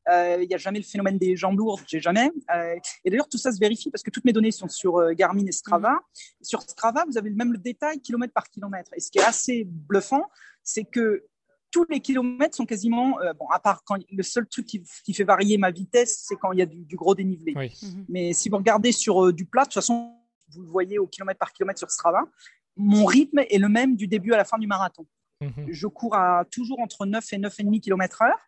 [0.09, 2.31] Euh, il n'y a jamais le phénomène des jambes lourdes, j'ai jamais.
[2.55, 5.13] Euh, et d'ailleurs, tout ça se vérifie parce que toutes mes données sont sur euh,
[5.13, 5.93] Garmin et Strava.
[5.93, 5.99] Mhm.
[6.43, 8.91] Sur Strava, vous avez même le détail kilomètre par kilomètre.
[8.97, 10.25] Et ce qui est assez bluffant,
[10.63, 11.25] c'est que
[11.73, 15.59] tous les kilomètres sont quasiment, bon, à part quand le seul truc qui, fait varier
[15.59, 17.55] ma vitesse, c'est quand il y a du, gros dénivelé.
[17.55, 18.07] Mhm.
[18.09, 20.13] Mais si vous regardez sur du plat, de toute façon,
[20.51, 22.25] vous le voyez au kilomètre par kilomètre sur Strava,
[22.77, 25.07] mon rythme est le même du début à la fin du marathon.
[25.41, 25.67] Mhm.
[25.69, 28.39] Je cours à toujours entre 9 et 9,5 km heure.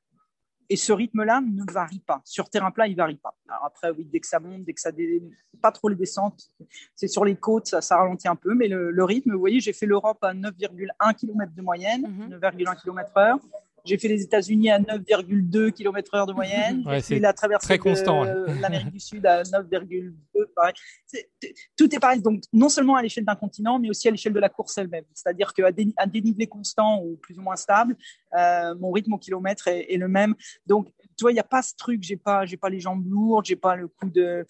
[0.70, 2.20] Et ce rythme-là ne varie pas.
[2.24, 3.34] Sur terrain plat, il ne varie pas.
[3.48, 5.22] Alors après, oui, dès que ça monte, dès que ça dé...
[5.60, 6.50] pas trop les descentes,
[6.94, 8.54] c'est sur les côtes, ça, ça, ralentit un peu.
[8.54, 13.16] Mais le, rythme, vous voyez, j'ai fait l'Europe à 9,1 km de moyenne, 9,1 km
[13.16, 13.38] heure.
[13.84, 16.82] J'ai fait les États-Unis à 9,2 km/h de moyenne.
[16.86, 20.12] Ouais, c'est la traversée très constant, de l'Amérique du Sud à 9,2.
[20.54, 20.74] pareil.
[21.76, 22.22] Tout est pareil.
[22.22, 25.04] Donc, non seulement à l'échelle d'un continent, mais aussi à l'échelle de la course elle-même.
[25.12, 27.96] C'est-à-dire qu'à des, à des niveaux constants ou plus ou moins stables,
[28.38, 30.34] euh, mon rythme au kilomètre est, est le même.
[30.66, 32.02] Donc, tu vois, il n'y a pas ce truc.
[32.02, 34.46] J'ai pas, j'ai pas les jambes lourdes, j'ai pas le coup de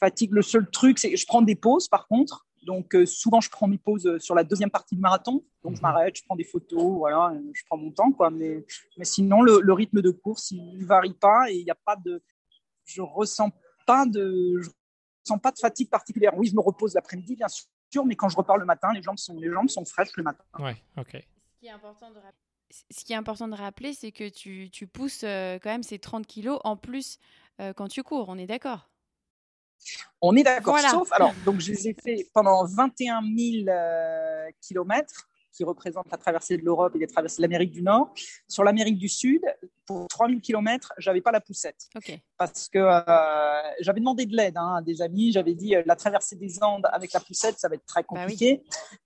[0.00, 0.32] fatigue.
[0.32, 2.46] Le seul truc, c'est que je prends des pauses, par contre.
[2.62, 5.44] Donc, euh, souvent, je prends mes pauses euh, sur la deuxième partie du marathon.
[5.62, 5.82] Donc, je Mhm.
[5.82, 8.30] m'arrête, je prends des photos, voilà, euh, je prends mon temps, quoi.
[8.30, 8.64] Mais,
[8.96, 11.74] mais sinon, le, le rythme de course, il ne varie pas et il n'y a
[11.76, 12.22] pas de.
[12.84, 13.50] Je ressens
[13.86, 14.60] pas de.
[14.62, 14.70] Je
[15.24, 16.36] ressens pas de fatigue particulière.
[16.36, 19.18] Oui, je me repose l'après-midi, bien sûr, mais quand je repars le matin, les jambes
[19.18, 20.44] sont, les jambes sont fraîches le matin.
[20.58, 21.12] Ouais, ok.
[21.14, 22.38] Ce qui est important de rappeler,
[22.90, 25.98] ce qui est important de rappeler, c'est que tu, tu pousses euh, quand même ces
[25.98, 27.18] 30 kilos en plus
[27.60, 28.88] euh, quand tu cours, on est d'accord?
[30.20, 30.74] On est d'accord.
[30.74, 30.90] Voilà.
[30.90, 36.18] Sauf, alors, donc je les ai fait pendant 21 000 euh, kilomètres, qui représentent la
[36.18, 38.12] traversée de l'Europe et la traversée de l'Amérique du Nord.
[38.48, 39.42] Sur l'Amérique du Sud,
[39.86, 41.88] pour 3 000 kilomètres, j'avais pas la poussette
[42.38, 45.32] parce que euh, j'avais demandé de l'aide hein, à des amis.
[45.32, 48.08] J'avais dit euh, la traversée des Andes avec la poussette, ça va être très Bah
[48.10, 48.20] oui.
[48.22, 48.62] compliqué.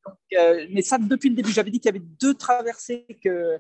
[0.07, 3.59] Donc, euh, mais ça, depuis le début, j'avais dit qu'il y avait deux traversées que,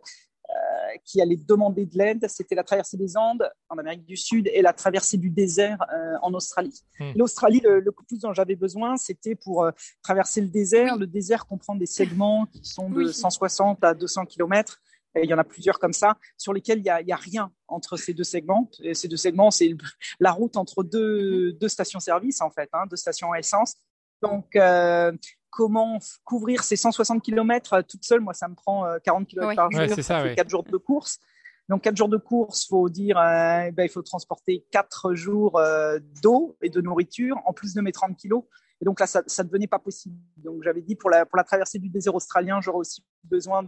[1.05, 2.27] qui allaient demander de l'aide.
[2.29, 6.15] C'était la traversée des Andes en Amérique du Sud et la traversée du désert euh,
[6.23, 6.83] en Australie.
[6.99, 7.13] Hmm.
[7.17, 9.71] L'Australie, le, le coup de pouce dont j'avais besoin, c'était pour euh,
[10.03, 10.97] traverser le désert.
[10.97, 13.13] Le désert comprend des segments qui sont de Oui.
[13.13, 14.81] 160 à 200 kilomètres.
[15.23, 18.13] Il y en a plusieurs comme ça, sur lesquels il n'y a, rien entre ces
[18.13, 18.71] deux segments.
[18.83, 19.75] Et ces deux segments, c'est
[20.21, 23.77] la route entre deux, deux stations-service, en fait, hein, deux stations à essence.
[24.23, 25.13] Donc, euh,
[25.57, 29.55] comment couvrir ces 160 km toute seule Moi, ça me prend euh, 40 km Ouais.
[29.55, 29.81] par jour.
[29.81, 30.35] Ouais, c'est ça, fait ouais.
[30.35, 31.19] quatre jours de course.
[31.71, 35.99] Donc, quatre jours de course, faut dire, euh, ben, il faut transporter quatre jours euh,
[36.23, 38.45] d'eau et de nourriture, en plus de mes 30 kilos.
[38.83, 40.17] Et donc là, ça ne devenait pas possible.
[40.37, 43.65] Donc, j'avais dit, pour la, pour la traversée du désert australien, j'aurais aussi besoin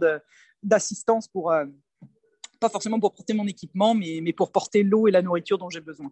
[0.61, 1.65] d'assistance pour, euh,
[2.59, 5.69] pas forcément pour porter mon équipement, mais, mais pour porter l'eau et la nourriture dont
[5.69, 6.11] j'ai besoin.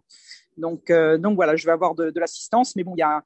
[0.56, 3.22] Donc, euh, donc voilà, je vais avoir de, de l'assistance, mais bon, il y a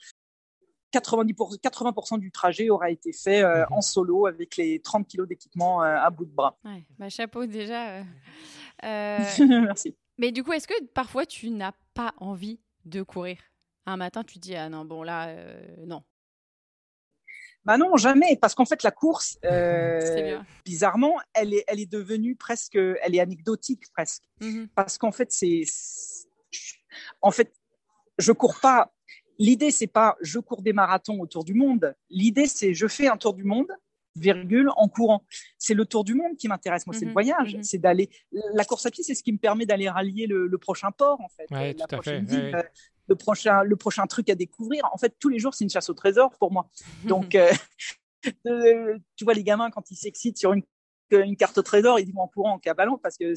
[0.92, 3.72] 90%, 80% du trajet aura été fait euh, Mhm.
[3.72, 6.58] en solo avec les 30 kilos d'équipement euh, à bout de bras.
[6.64, 6.84] Ouais.
[6.98, 7.98] Bah, chapeau déjà.
[7.98, 9.18] euh.
[9.74, 9.96] Merci.
[10.18, 13.38] mais du coup, est-ce que parfois tu n'as pas envie de courir?
[13.86, 15.34] Un matin, tu te dis ah non bon là
[15.86, 16.02] non.
[17.64, 22.34] Bah non, jamais, parce qu'en fait, la course, euh, bizarrement, elle est, elle est devenue
[22.34, 24.24] presque, elle est anecdotique presque.
[24.40, 24.68] Mhm.
[24.74, 25.62] parce qu'en fait, c'est,
[27.20, 27.52] en fait,
[28.18, 28.92] je cours pas.
[29.42, 31.94] L'idée, c'est pas je cours des marathons autour du monde.
[32.10, 33.66] L'idée, c'est je fais un tour du monde,
[34.14, 35.24] virgule, en courant.
[35.58, 36.86] C'est le tour du monde qui m'intéresse.
[36.86, 37.54] Moi, c'est le Mhm, voyage.
[37.56, 37.62] mhm.
[37.64, 38.08] C'est d'aller.
[38.54, 41.20] La course à pied, c'est ce qui me permet d'aller rallier le, le prochain port,
[41.20, 41.46] en fait.
[41.50, 42.60] Ouais, la tout à prochaine fait, ville, ouais.
[42.60, 42.68] euh,
[43.08, 44.82] le prochain, le prochain truc à découvrir.
[44.92, 46.68] En fait, tous les jours, c'est une chasse au trésor pour moi.
[47.04, 47.50] Donc, euh,
[48.46, 50.62] euh, tu vois, les gamins, quand ils s'excitent sur une,
[51.10, 53.34] une carte au trésor, ils vont en courant, en cavalant, parce que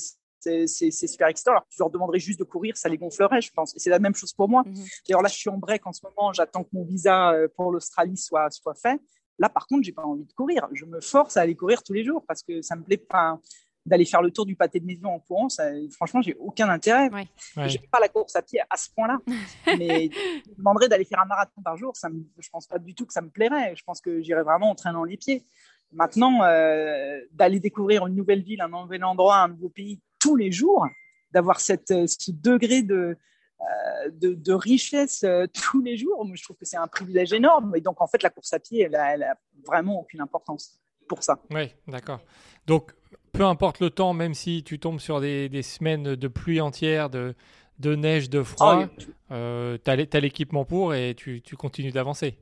[0.67, 1.51] c'est super excitant.
[1.51, 3.75] Alors, tu leur demanderais juste de courir, ça les gonflerait, je pense.
[3.75, 4.63] Et c'est la même chose pour moi.
[4.65, 4.73] Mhm.
[5.07, 7.71] D'ailleurs, là, je suis en break en ce moment, j'attends que mon visa euh, pour
[7.71, 8.99] l'Australie soit, soit fait.
[9.37, 10.67] Là, par contre, j'ai pas envie de courir.
[10.71, 13.39] Je me force à aller courir tous les jours parce que ça me plaît pas
[13.85, 15.49] d'aller faire le tour du pâté de maison en courant.
[15.49, 17.09] Ça, franchement, j'ai aucun intérêt.
[17.09, 17.27] Ouais.
[17.55, 17.69] Ouais.
[17.69, 19.19] J'aime pas la course à pied à ce point-là.
[19.77, 21.95] Mais je me demanderais d'aller faire un marathon par jour.
[21.95, 23.75] Ça me, je pense pas du tout que ça me plairait.
[23.75, 25.45] Je pense que j'irais vraiment en traînant les pieds.
[25.91, 30.51] Maintenant, euh, d'aller découvrir une nouvelle ville, un nouvel endroit, un nouveau pays tous les
[30.51, 30.87] jours,
[31.31, 33.15] d'avoir cette, euh, ce degré de,
[33.61, 37.31] euh, de, de richesse euh, tous les jours, moi, je trouve que c'est un privilège
[37.33, 37.75] énorme.
[37.75, 40.79] Et donc, en fait, la course à pied, elle a, elle a vraiment aucune importance
[41.07, 41.39] pour ça.
[41.51, 42.21] Oui, d'accord.
[42.65, 42.93] Donc,
[43.33, 47.09] peu importe le temps, même si tu tombes sur des, des semaines de pluie entière,
[47.11, 47.35] de,
[47.79, 48.87] de neige, de froid,
[49.29, 52.39] Ah, tu as l'équipement pour et tu, tu continues d'avancer.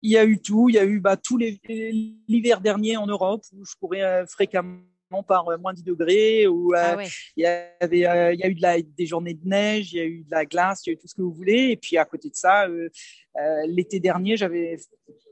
[0.00, 0.68] Il y a eu tout.
[0.68, 1.60] Il y a eu bah, tout les-
[2.28, 4.80] l'hiver dernier en Europe où je courais fréquemment
[5.26, 6.46] par euh, moins 10 degrés.
[6.46, 7.06] Où, euh, Ah ouais.
[7.36, 9.96] il, y avait, euh, il y a eu de la, des journées de neige, il
[9.96, 11.70] y a eu de la glace, il y a eu tout ce que vous voulez.
[11.70, 12.66] Et puis à côté de ça,
[13.66, 14.76] l'été dernier, j'avais,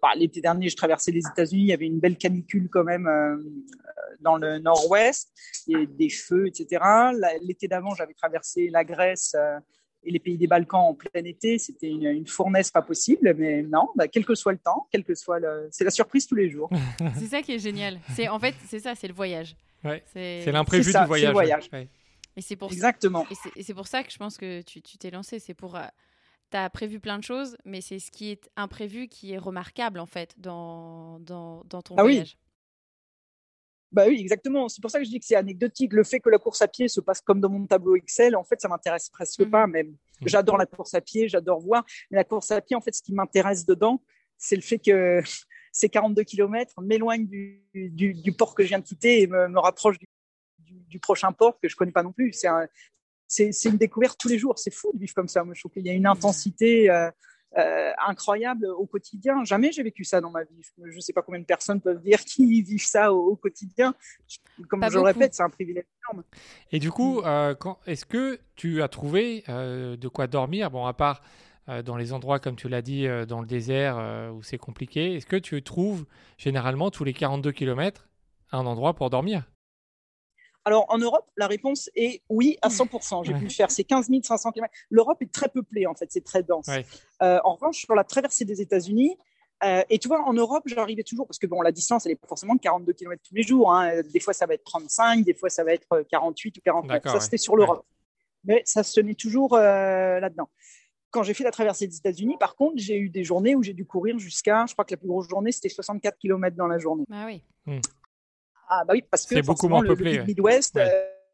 [0.00, 1.62] bah, l'été dernier, je traversais les États-Unis.
[1.62, 3.08] Il y avait une belle canicule quand même
[4.20, 5.32] dans le nord-ouest,
[5.66, 6.82] des feux, etc.
[7.42, 9.34] L'été d'avant, j'avais traversé la Grèce.
[10.06, 13.34] Euh, et les pays des Balkans en plein été, c'était une, une fournaise pas possible,
[13.36, 16.26] mais non, bah, quel que soit le temps, quel que soit le, c'est la surprise
[16.26, 16.70] tous les jours.
[17.18, 17.98] C'est ça qui est génial.
[18.14, 19.56] C'est en fait c'est ça, c'est le voyage.
[19.84, 20.02] Ouais.
[20.12, 21.22] C'est C'est l'imprévu C'est ça, du voyage.
[21.24, 21.68] c'est le voyage.
[21.72, 21.88] ouais.
[22.36, 23.26] et c'est pour Exactement.
[23.30, 25.38] Et c'est- et c'est pour ça que je pense que tu tu t'es lancé.
[25.38, 25.78] C'est pour.
[26.50, 29.98] tu as prévu plein de choses, mais c'est ce qui est imprévu qui est remarquable,
[30.00, 32.36] en fait, dans, dans, dans ton Ah oui.
[33.92, 34.68] Bah oui, exactement.
[34.68, 35.92] C'est pour ça que je dis que c'est anecdotique.
[35.92, 38.44] Le fait que la course à pied se passe comme dans mon tableau Excel, en
[38.44, 39.50] fait, ça m'intéresse presque Mhm.
[39.50, 39.96] pas même.
[40.22, 41.84] J'adore la course à pied, j'adore voir.
[42.10, 44.02] Mais la course à pied, en fait, ce qui m'intéresse dedans,
[44.38, 45.20] c'est le fait que
[45.72, 49.48] ces 42 km m'éloignent du, du, du port que je viens de quitter et me,
[49.48, 50.06] me rapproche du,
[50.58, 52.32] du, prochain port que je connais pas non plus.
[52.32, 52.48] C'est
[53.28, 54.58] c'est une découverte tous les jours.
[54.58, 55.42] C'est fou de vivre comme ça.
[55.44, 57.10] Moi, je trouve qu'il y a une intensité euh,
[57.58, 59.44] euh, incroyable au quotidien.
[59.44, 60.62] Jamais j'ai vécu ça dans ma vie.
[60.84, 63.94] Je ne sais pas combien de personnes peuvent dire qu'ils vivent ça au, quotidien.
[64.68, 66.24] Comme je le répète, c'est un privilège énorme.
[66.72, 67.54] Et du coup, euh,
[67.86, 70.70] est-ce que tu as trouvé de quoi dormir?
[70.70, 71.22] Bon, à part
[71.84, 73.98] dans les endroits, comme tu l'as dit, dans le désert
[74.34, 76.06] où c'est compliqué, est-ce que tu trouves
[76.38, 78.08] généralement tous les 42 km
[78.52, 79.44] un endroit pour dormir?
[80.66, 83.24] Alors, en Europe, la réponse est oui à 100%.
[83.24, 84.74] J'ai pu le faire, c'est 15 500 km.
[84.90, 86.66] L'Europe est très peuplée, en fait, c'est très dense.
[87.22, 89.16] Euh, en revanche, sur la traversée des États-Unis,
[89.62, 92.16] euh, et tu vois, en Europe, j'arrivais toujours, parce que bon, la distance, elle n'est
[92.16, 93.72] pas forcément de 42 km tous les jours.
[93.72, 94.02] Hein.
[94.12, 97.00] Des fois, ça va être 35, des fois, ça va être 48 ou 49.
[97.04, 97.86] Ça, c'était sur l'Europe.
[98.42, 100.50] Mais ça se tenait toujours euh, là-dedans.
[101.10, 103.72] Quand j'ai fait la traversée des États-Unis, par contre, j'ai eu des journées où j'ai
[103.72, 106.78] dû courir jusqu'à, je crois que la plus grosse journée, c'était 64 km dans la
[106.80, 107.04] journée.
[107.12, 107.40] Ah oui.
[108.68, 110.18] Ah bah oui, parce que c'est beaucoup moins peuplé.
[110.18, 110.88] Le, Midwest, euh,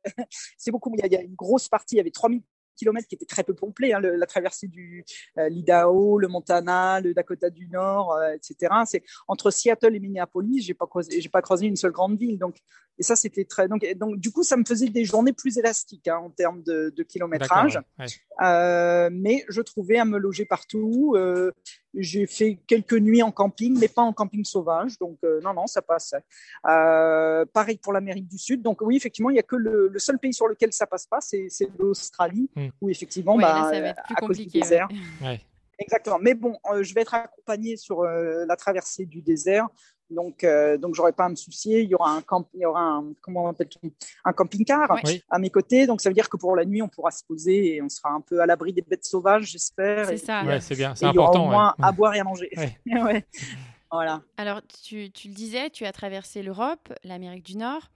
[0.58, 0.94] c'est beaucoup.
[1.02, 1.94] Il y, a, une grosse partie.
[1.94, 2.42] Il y avait 3000
[2.76, 3.92] kilomètres qui étaient très peu peuplés.
[3.92, 5.04] Hein, la traversée du
[5.38, 8.72] euh, l'Idaho, le Montana, le Dakota du Nord, euh, etc.
[8.86, 10.62] C'est entre Seattle et Minneapolis.
[10.62, 12.38] J'ai pas j'ai pas croisé une seule grande ville.
[12.38, 12.56] Donc
[12.98, 13.68] et ça c'était très.
[13.68, 16.92] Donc, donc du coup ça me faisait des journées plus élastiques hein, en termes de,
[16.94, 17.78] de kilométrage.
[18.40, 21.16] mais je trouvais à me loger partout.
[21.94, 24.98] J'ai fait quelques nuits en camping, mais pas en camping sauvage.
[24.98, 26.14] Donc, euh, non, non, ça passe.
[26.66, 28.62] Euh, pareil pour l'Amérique du Sud.
[28.62, 31.20] Donc, oui, effectivement, il n'y a que le, seul pays sur lequel ça passe pas,
[31.20, 32.68] c'est l'Australie, hmm.
[32.80, 34.88] où effectivement, bah, ça va être plus compliqué, désert.
[35.78, 36.18] Exactement.
[36.20, 39.68] Mais bon, euh, je vais être accompagné sur la traversée du désert.
[40.10, 41.82] Donc, euh, donc j'aurais pas à me soucier.
[41.82, 43.54] Il y aura un camp, il y aura un, comment on
[44.24, 44.96] un camping-car
[45.30, 45.86] à mes côtés.
[45.86, 48.10] Donc, ça veut dire que pour la nuit, on pourra se poser et on sera
[48.10, 50.06] un peu à l'abri des bêtes sauvages, j'espère.
[50.06, 50.44] C'est ça.
[50.44, 50.94] Ouais, c'est bien.
[50.94, 51.32] C'est important.
[51.32, 52.50] Il y aura au moins à boire et à manger.
[53.90, 54.22] voilà.
[54.36, 57.90] Alors, tu, tu, le disais, tu as traversé l'Europe, l'Amérique du Nord.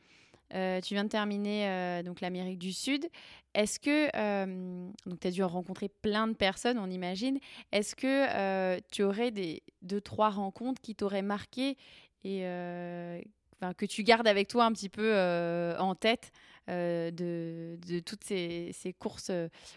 [0.54, 3.06] Euh, tu viens de terminer euh, l'Amérique du Sud.
[3.54, 7.38] Est-ce que euh, donc tu as dû rencontrer plein de personnes, on imagine.
[7.72, 11.76] Est-ce que tu aurais des deux trois rencontres qui t'auraient marqué
[12.24, 15.14] et que tu gardes avec toi un petit peu
[15.78, 16.32] en tête
[16.68, 17.10] de,
[17.88, 19.32] de, toutes ces, ces courses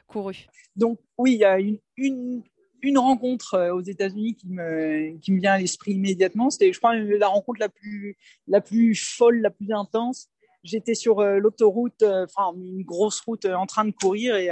[0.07, 0.47] courues?
[0.75, 2.43] Donc oui, il y a une, une,
[2.81, 6.49] une rencontre aux États-Unis qui me, qui me vient à l'esprit immédiatement.
[6.49, 8.17] C'était, je crois, la rencontre la plus,
[8.47, 10.27] la plus folle, la plus intense
[10.63, 14.49] j'étais sur euh, l'autoroute, euh, enfin une grosse route euh, en train de courir et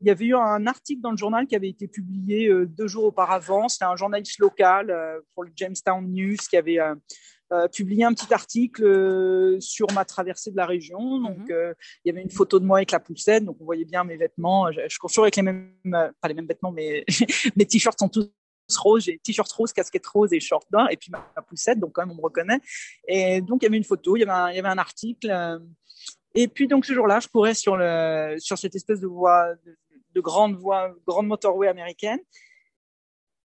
[0.00, 3.04] il y avait eu un article dans le journal qui avait été publié deux jours
[3.04, 3.68] auparavant.
[3.68, 4.94] C'était un journaliste local
[5.34, 6.78] pour le Jamestown News qui avait
[7.72, 11.20] publié un petit article sur ma traversée de la région.
[11.20, 11.74] Donc, mhm.
[12.04, 14.16] il y avait une photo de moi avec la poussette, donc on voyait bien mes
[14.16, 14.70] vêtements.
[14.70, 17.04] Je, je cours toujours avec les mêmes, pas les mêmes vêtements, mais
[17.56, 18.30] mes t-shirts sont tous
[18.76, 22.02] rose, j'ai t-shirt rose, casquette rose et short noir, et puis ma, poussette, donc quand
[22.02, 22.60] même on me reconnaît.
[23.06, 25.30] Et donc il y avait une photo, il y avait un, article.
[25.30, 25.58] Euh,
[26.34, 27.78] et puis donc ce jour-là, je courais sur
[28.58, 32.20] cette espèce de grande voie, grande motorway américaine.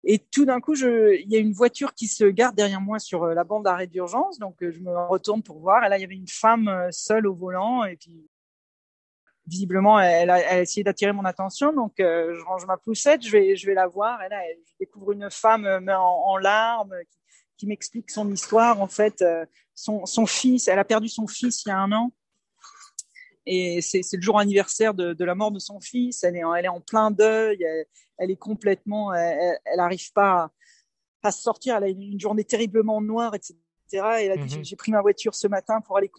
[0.04, 3.24] Et tout d'un coup, il y a une voiture qui se garde derrière moi sur
[3.24, 4.38] euh, la bande d'arrêt d'urgence.
[4.38, 5.84] Donc, euh, je me retourne pour voir.
[5.84, 7.84] Et là, il y avait une femme seule au volant.
[7.84, 8.28] Et puis,
[9.48, 11.72] visiblement, elle a, essayé d'attirer mon attention.
[11.72, 14.22] Donc, euh, je range ma poussette, je vais, je vais la voir.
[14.22, 16.94] Et là, je découvre une femme euh, en, larmes
[17.56, 18.80] qui, m'explique son histoire.
[18.80, 19.44] En fait, euh,
[19.74, 22.12] son, son, fils, elle a perdu son fils il y a un an.
[23.46, 26.22] Et c'est le jour anniversaire de, de, la mort de son fils.
[26.22, 27.64] Elle est, en, elle est en plein deuil.
[28.18, 30.50] Elle, est complètement, elle n'arrive pas
[31.22, 31.76] à, se sortir.
[31.76, 33.56] Elle a une, journée terriblement noire, etc.
[34.20, 34.64] Et dit, mhm.
[34.64, 36.10] j'ai pris ma voiture ce matin pour aller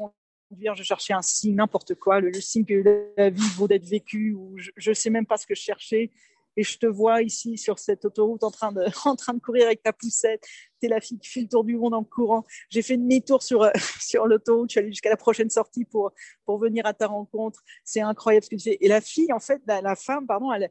[0.51, 4.55] je cherchais un signe, n'importe quoi, le, signe que la vie vaut d'être vécue, ou
[4.57, 6.11] je ne sais même pas ce que je cherchais.
[6.57, 9.65] Et je te vois ici sur cette autoroute en train de, en train de courir
[9.65, 10.43] avec ta poussette.
[10.81, 12.43] Tu es la fille qui fait le tour du monde en courant.
[12.69, 13.71] J'ai fait demi-tour sur, euh,
[14.01, 14.69] sur l'autoroute.
[14.69, 16.11] Je suis allée jusqu'à la prochaine sortie pour,
[16.45, 17.61] pour venir à ta rencontre.
[17.85, 18.77] C'est incroyable ce que tu fais.
[18.81, 20.69] Et la fille, en fait, la, la femme, pardon, elle,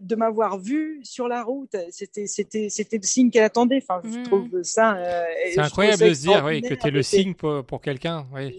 [0.00, 3.82] de, m'avoir vu sur la route, c'était c'était c'était le signe qu'elle attendait.
[3.82, 4.22] Enfin, je mmh.
[4.24, 4.96] trouve ça.
[4.96, 8.26] Euh, c'est incroyable de se dire, oui, que tu es le signe pour, pour quelqu'un.
[8.32, 8.58] Oui.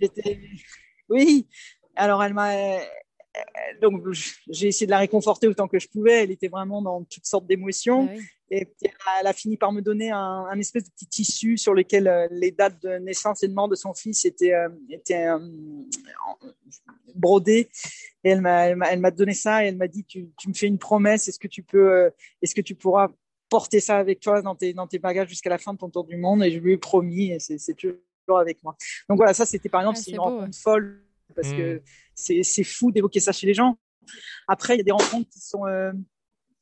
[1.09, 1.47] oui.
[1.95, 2.51] Alors elle m'a
[3.81, 4.03] donc
[4.49, 6.23] j'ai essayé de la réconforter autant que je pouvais.
[6.23, 8.09] Elle était vraiment dans toutes sortes d'émotions.
[8.11, 8.19] Ah
[8.51, 8.67] et
[9.19, 12.51] elle a fini par me donner un, espèce de petit tissu sur lequel euh, les
[12.51, 15.39] dates de naissance et de mort de son fils étaient, euh, étaient euh,
[17.15, 17.69] brodées.
[18.23, 20.67] Et elle m'a, elle m'a donné ça et elle m'a dit tu, tu, me fais
[20.67, 21.27] une promesse.
[21.27, 22.11] Est-ce que tu peux,
[22.41, 23.09] est-ce que tu pourras
[23.49, 26.03] porter ça avec toi dans tes, dans tes bagages jusqu'à la fin de ton tour
[26.03, 26.43] du monde?
[26.43, 27.31] Et je lui ai promis.
[27.31, 28.75] Et c'est, toujours avec moi.
[29.09, 31.03] Donc voilà, ça c'était par exemple ah, une rencontre folle
[31.36, 31.81] parce que mmh.
[32.13, 33.77] c'est, c'est fou d'évoquer ça chez les gens.
[34.47, 35.65] Après, il y a des rencontres qui sont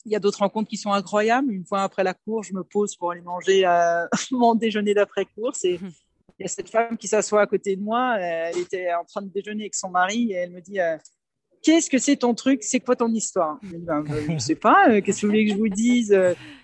[0.05, 1.51] il y a d'autres rencontres qui sont incroyables.
[1.51, 5.25] Une fois après la course, je me pose pour aller manger euh, mon déjeuner d'après
[5.25, 5.79] course et,
[6.39, 8.17] il y a cette femme qui s'assoit à côté de moi.
[8.19, 10.79] Elle était en train de déjeuner avec son mari et elle me dit
[11.63, 12.61] qu'est-ce que c'est ton truc?
[12.63, 13.57] C'est quoi ton histoire?
[13.63, 16.11] Je ne ben, ben, sais pas, euh, qu'est-ce que vous voulez que je vous dise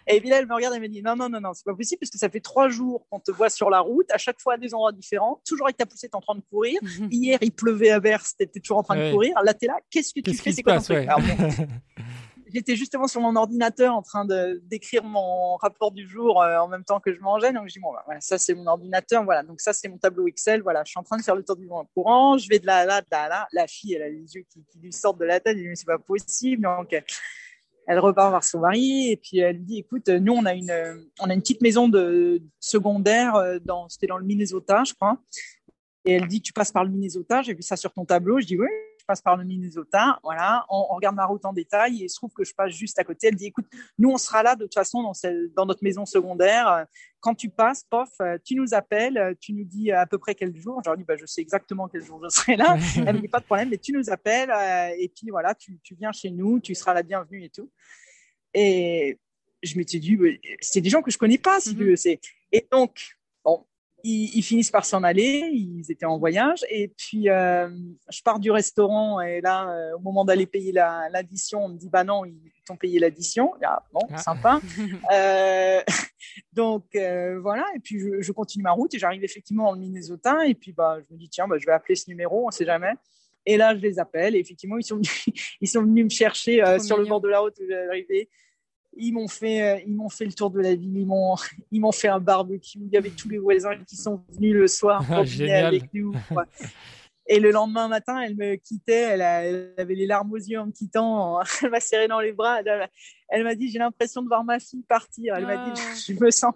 [0.08, 1.74] Et puis là, elle me regarde et me dit non, non, non, non, c'est pas
[1.74, 4.40] possible parce que ça fait trois jours qu'on te voit sur la route, à chaque
[4.40, 6.80] fois à des endroits différents, toujours avec ta poussette en train de courir.
[7.10, 9.34] Hier, il pleuvait à verse, tu étais toujours en train de courir.
[9.44, 10.52] Là, tu es là, qu'est-ce que tu fais?
[10.52, 11.08] C'est quoi ton truc?
[12.54, 16.68] j'étais justement sur mon ordinateur en train de d'écrire mon rapport du jour euh, en
[16.68, 17.54] même temps que je mangeais.
[17.54, 19.24] Donc, je dis, bon, bah, voilà, ça, c'est mon ordinateur.
[19.24, 19.44] Voilà.
[19.44, 20.62] Donc, ça, c'est mon tableau Excel.
[20.62, 20.84] Voilà.
[20.86, 22.38] Je suis en train de faire le tour du monde courant.
[22.38, 23.48] Je vais de là, là, de là.
[23.54, 25.56] La fille, elle a les yeux qui, lui sortent de la tête.
[25.56, 26.64] Elle dit, mais c'est pas possible.
[26.64, 26.96] Donc,
[27.88, 30.72] elle repart voir son mari et puis elle dit, écoute, nous, on a une,
[31.20, 35.18] on a une petite maison de secondaire euh, dans, c'était dans le Minnesota, je crois.
[36.06, 37.42] Et elle dit, tu passes par le Minnesota.
[37.42, 38.40] J'ai vu ça sur ton tableau.
[38.40, 38.68] Je dis, oui
[39.10, 40.20] passe par le Minnesota.
[40.24, 43.00] Voilà, on, regarde ma route en détail et il se trouve que je passe juste
[43.00, 43.28] à côté.
[43.28, 43.66] Elle dit écoute,
[43.98, 45.14] nous, on sera là de toute façon dans,
[45.56, 46.86] dans notre maison secondaire.
[47.20, 48.10] Quand tu passes, pof,
[48.46, 50.80] tu nous appelles, tu nous dis à peu près quel jour.
[50.86, 52.78] Je leur dis bah, je sais exactement quel jour je serai là.
[53.08, 55.80] Elle me dit pas de problème, mais tu nous appelles euh, et puis voilà, tu,
[55.82, 57.72] tu viens chez nous, tu seras la bienvenue et tout.
[58.54, 59.20] Et
[59.64, 60.18] je m'étais dit,
[60.62, 62.20] c'est des gens que je connais pas, si mm -hmm.
[62.52, 63.19] Et donc,
[64.04, 67.70] ils, finissent par s'en aller, ils étaient en voyage, et puis euh,
[68.10, 71.90] je pars du restaurant, et là, euh, au moment d'aller payer l'addition, on me dit,
[71.90, 73.54] bah non, ils t'ont payé l'addition.
[73.64, 74.18] Ah, bon, ah.
[74.18, 74.62] sympa.
[75.14, 75.82] euh,
[76.54, 80.46] donc voilà, et puis je, je, continue ma route, et j'arrive effectivement dans le Minnesota,
[80.46, 82.54] et puis bah, je me dis, tiens, bah, je vais appeler ce numéro, on ne
[82.54, 82.94] sait jamais.
[83.46, 85.26] Et là, je les appelle, et effectivement, ils sont venus,
[85.62, 88.30] ils sont venus me chercher sur le bord de la route où j'arrivais
[89.00, 90.98] ils m'ont fait, euh, ils m'ont fait le tour de la ville.
[90.98, 91.36] Ils m'ont,
[91.72, 92.80] ils m'ont fait un barbecue.
[92.80, 96.14] Il y avait tous les voisins qui sont venus le soir pour dîner avec nous.
[97.32, 99.02] Et le lendemain matin, elle me quittait.
[99.02, 99.22] Elle,
[99.78, 101.40] avait les larmes aux yeux en me quittant.
[101.64, 102.62] Elle m'a serré dans les bras.
[103.30, 105.36] Elle, m'a dit J'ai l'impression de voir ma fille partir.
[105.38, 105.94] Elle m'a dit ah.
[106.08, 106.56] je me, sens,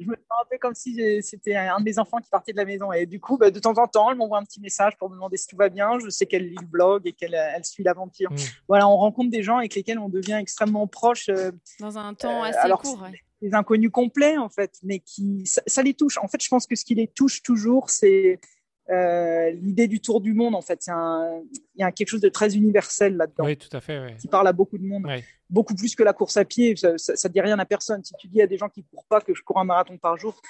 [0.00, 2.56] je me sens un peu comme si c'était un de mes enfants qui partait de
[2.56, 2.90] la maison.
[2.90, 5.14] Et du coup, bah, de temps en temps, elle m'envoie un petit message pour me
[5.14, 5.98] demander si tout va bien.
[5.98, 8.32] Je sais qu'elle lit le blog et qu'elle elle suit l'aventure.
[8.32, 8.36] Mm.
[8.66, 11.28] Voilà, on rencontre des gens avec lesquels on devient extrêmement proche.
[11.28, 13.06] Euh, Dans un temps euh, assez court.
[13.42, 16.16] Des inconnus complets, en fait, mais qui, ça, ça les touche.
[16.16, 18.40] En fait, je pense que ce qui les touche toujours, c'est
[18.90, 22.54] euh, l'idée du tour du monde, en fait, il y a quelque chose de très
[22.54, 23.44] universel là-dedans.
[23.44, 24.16] Oui, tout à fait.
[24.18, 25.06] Qui parle à beaucoup de monde.
[25.48, 26.74] Beaucoup plus que la course à pied.
[26.76, 28.02] Ça, ne dit rien à personne.
[28.04, 30.16] Si tu dis à des gens qui courent pas que je cours un marathon par
[30.18, 30.40] jour,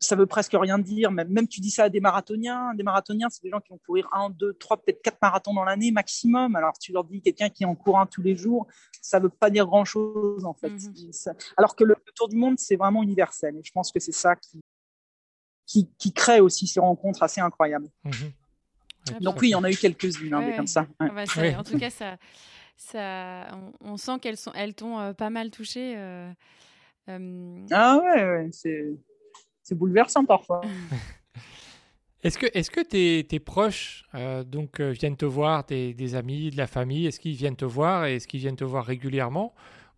[0.00, 1.10] ça veut presque rien dire.
[1.10, 2.74] Même, même tu dis ça à des marathoniens.
[2.74, 5.64] Des marathoniens, c'est des gens qui vont courir un, deux, trois, peut-être quatre marathons dans
[5.64, 6.56] l'année maximum.
[6.56, 8.66] Alors tu leur dis quelqu'un qui en court un tous les jours,
[9.00, 10.70] ça veut pas dire grand-chose en fait.
[10.70, 11.10] Mhm.
[11.56, 13.56] Alors que le, le, tour du monde, c'est vraiment universel.
[13.56, 14.60] Et je pense que c'est ça qui,
[15.72, 17.88] qui, qui crée aussi ces rencontres assez incroyables.
[18.04, 19.20] Mhm.
[19.20, 20.86] Donc oui, il y en a eu quelques-unes hein, comme ça.
[21.00, 21.24] Ah bah,
[21.58, 22.18] en tout cas, ça,
[22.76, 23.46] ça,
[23.80, 25.94] on, sent qu'elles sont, elles t'ont euh, pas mal touché.
[25.96, 26.30] Euh,
[27.08, 27.66] euh...
[27.70, 30.60] Ah ouais, ouais c'est bouleversant parfois.
[32.22, 36.14] Est-ce que, est-ce que tes, tes proches euh, donc, euh, viennent te voir, tes, des
[36.14, 38.84] amis, de la famille Est-ce qu'ils viennent te voir et est-ce qu'ils viennent te voir
[38.84, 39.52] régulièrement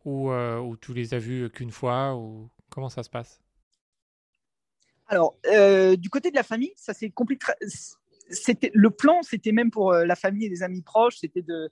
[0.07, 3.44] ou, ou tu les as vus qu'une fois ou comment ça se passe?
[5.07, 7.47] Alors, euh, du côté de la famille, ça s'est compliqué.
[8.31, 11.71] C'était le plan, c'était même pour euh, la famille et les amis proches, c'était de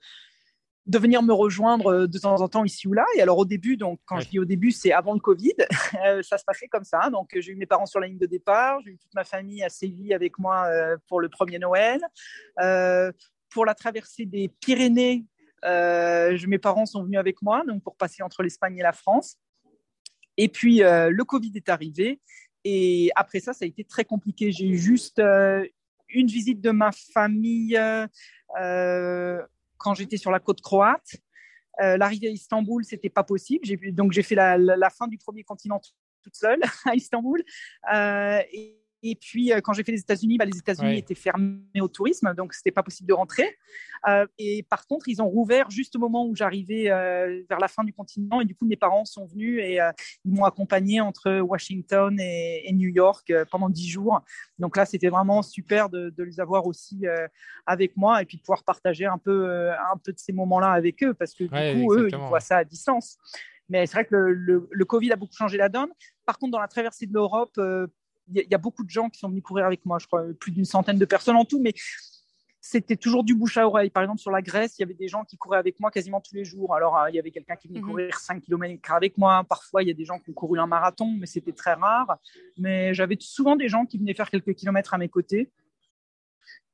[0.86, 3.06] de venir me rejoindre euh, de temps en temps ici ou là.
[3.16, 5.54] Et alors au début, donc quand je dis au début, c'est avant le Covid,
[6.22, 7.08] ça se passait comme ça.
[7.08, 9.62] Donc j'ai eu mes parents sur la ligne de départ, j'ai eu toute ma famille
[9.62, 10.68] à Séville avec moi
[11.06, 12.00] pour le premier Noël.
[13.48, 15.24] pour la traversée des Pyrénées,
[15.62, 19.36] mes parents sont venus avec moi, donc pour passer entre l'Espagne et la France.
[20.36, 22.20] Et puis le Covid est arrivé
[22.64, 24.52] et après ça, ça a été très compliqué.
[24.52, 25.66] J'ai eu juste euh,
[26.08, 27.76] une visite de ma famille
[28.60, 29.42] euh,
[29.78, 31.16] quand j'étais sur la côte croate.
[31.80, 33.66] Euh, L'arrivée à Istanbul, c'était pas possible.
[33.92, 35.80] Donc j'ai fait la, fin du premier continent
[36.22, 37.42] toute seule à Istanbul.
[37.92, 41.88] et, et puis, euh, quand j'ai fait les États-Unis, bah, les États-Unis étaient fermés au
[41.88, 43.58] tourisme, donc c'était pas possible de rentrer.
[44.08, 47.66] Euh, et par contre, ils ont rouvert juste au moment où j'arrivais euh, vers la
[47.66, 48.40] fin du continent.
[48.40, 49.80] Et du coup, mes parents sont venus et
[50.24, 54.20] ils m'ont accompagné entre Washington et, New York pendant dix jours.
[54.58, 57.04] Donc là, c'était vraiment super de, les avoir aussi
[57.66, 61.02] avec moi et puis de pouvoir partager un peu, un peu de ces moments-là avec
[61.02, 63.18] eux, parce que du coup, eux, ils voient ça à distance.
[63.68, 65.88] Mais c'est vrai que le, le, Covid a beaucoup changé la donne.
[66.24, 67.58] Par contre, dans la traversée de l'Europe,
[68.28, 70.52] il y, a beaucoup de gens qui sont venus courir avec moi, je crois, plus
[70.52, 71.74] d'une centaine de personnes en tout, mais
[72.64, 73.90] c'était toujours du bouche à oreille.
[73.90, 76.20] Par exemple, sur la Grèce, il y avait des gens qui couraient avec moi quasiment
[76.20, 76.74] tous les jours.
[76.74, 77.88] Alors, euh, il y avait quelqu'un qui venait mhm.
[77.88, 79.44] courir 5 km avec moi.
[79.48, 82.18] Parfois, il y a des gens qui ont couru un marathon, mais c'était très rare.
[82.56, 85.50] Mais j'avais souvent des gens qui venaient faire quelques kilomètres à mes côtés.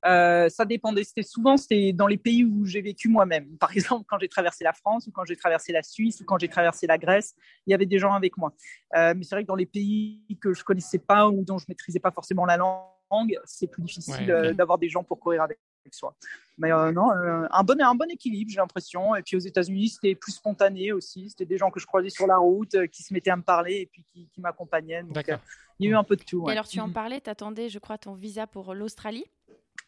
[0.06, 1.04] Euh, ça dépendait.
[1.04, 3.56] C'était souvent c'était dans les pays où j'ai vécu moi-même.
[3.58, 6.38] Par exemple, quand j'ai traversé la France ou quand j'ai traversé la Suisse ou quand
[6.38, 7.34] j'ai traversé la Grèce,
[7.66, 8.52] il y avait des gens avec moi.
[8.96, 11.66] Euh, mais c'est vrai que dans les pays que je connaissais pas ou dont je
[11.68, 15.58] maîtrisais pas forcément la langue, c'est plus difficile Ouais, d'avoir des gens pour courir avec
[15.90, 16.14] soi.
[16.58, 19.14] Mais euh, non, euh, un bon un bon équilibre, j'ai l'impression.
[19.16, 21.30] Et puis aux États-Unis, c'était plus spontané aussi.
[21.30, 23.42] C'était des gens que je croisais sur la route, euh, qui se mettaient à me
[23.42, 25.02] parler et puis qui, qui m'accompagnaient.
[25.02, 25.38] Donc, euh, D'accord.
[25.78, 26.40] il y a eu un peu de tout.
[26.40, 26.52] Et ouais.
[26.52, 26.92] alors, tu en Mhm.
[26.92, 29.24] parlais, t'attendais, je crois, ton visa pour l'Australie?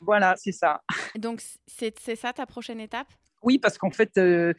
[0.01, 0.82] Voilà, c'est ça.
[1.16, 3.09] Donc, c'est c'est ça ta prochaine étape?
[3.42, 4.53] Oui, parce qu'en fait, euh,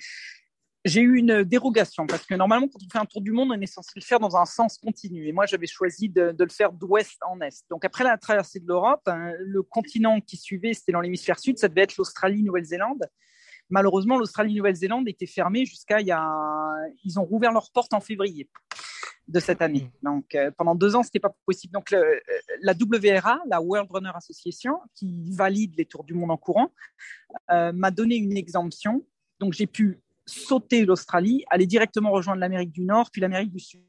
[0.85, 2.07] j'ai eu une dérogation.
[2.07, 4.19] Parce que normalement, quand on fait un tour du monde, on est censé le faire
[4.19, 5.27] dans un sens continu.
[5.27, 7.63] Et moi, j'avais choisi de, de le faire d'ouest en est.
[7.69, 11.57] Donc, après la traversée de l'Europe, hein, le continent qui suivait, c'était dans l'hémisphère sud,
[11.57, 13.05] ça devait être l'Australie-Nouvelle-Zélande.
[13.71, 16.75] Malheureusement, l'Australie-Nouvelle-Zélande était fermée jusqu'à il y a.
[17.03, 18.49] Ils ont rouvert leurs portes en février
[19.27, 19.89] de cette année.
[20.03, 21.73] Donc, euh, pendant deux ans, c'était pas possible.
[21.73, 22.19] Donc, le- euh,
[22.61, 26.71] la WRA, la World Runner Association, qui valide les tours du monde en courant,
[27.49, 29.05] euh, m'a donné une exemption.
[29.39, 33.81] Donc, j'ai pu sauter l'Australie, aller directement rejoindre l'Amérique du Nord, puis l'Amérique du Sud.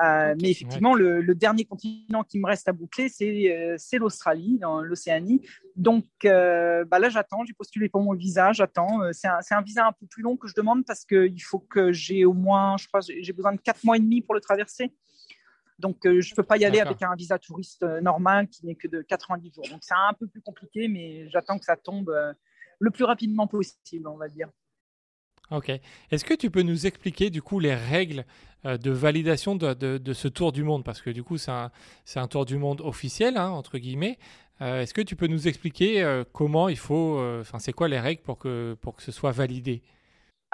[0.00, 3.98] Euh, Mais effectivement, le, le dernier continent qui me reste à boucler, c'est euh, c'est
[3.98, 5.46] l'Australie, dans l'Océanie.
[5.76, 7.44] Donc euh, bah là, j'attends.
[7.44, 9.00] J'ai postulé pour mon visa, j'attends.
[9.12, 12.24] C'est un, visa un peu plus long que je demande parce qu'il faut que j'ai
[12.24, 14.92] au moins, je crois, j'ai besoin de quatre mois et demi pour le traverser.
[15.82, 18.64] Donc, euh, je ne peux pas y aller avec un visa touriste euh, normal qui
[18.64, 19.68] n'est que de 90 jours.
[19.68, 22.32] Donc, c'est un peu plus compliqué, mais j'attends que ça tombe euh,
[22.78, 24.48] le plus rapidement possible, on va dire.
[25.52, 25.70] Ok.
[26.10, 28.24] Est-ce que tu peux nous expliquer du coup les règles
[28.64, 30.82] euh, de validation de, ce tour du monde?
[30.82, 31.70] Parce que du coup, c'est un,
[32.16, 34.18] un tour du monde officiel, hein, entre guillemets.
[34.62, 37.20] Euh, Est-ce que tu peux nous expliquer euh, comment il faut.
[37.40, 39.82] Enfin, c'est quoi les règles pour que, pour que ce soit validé?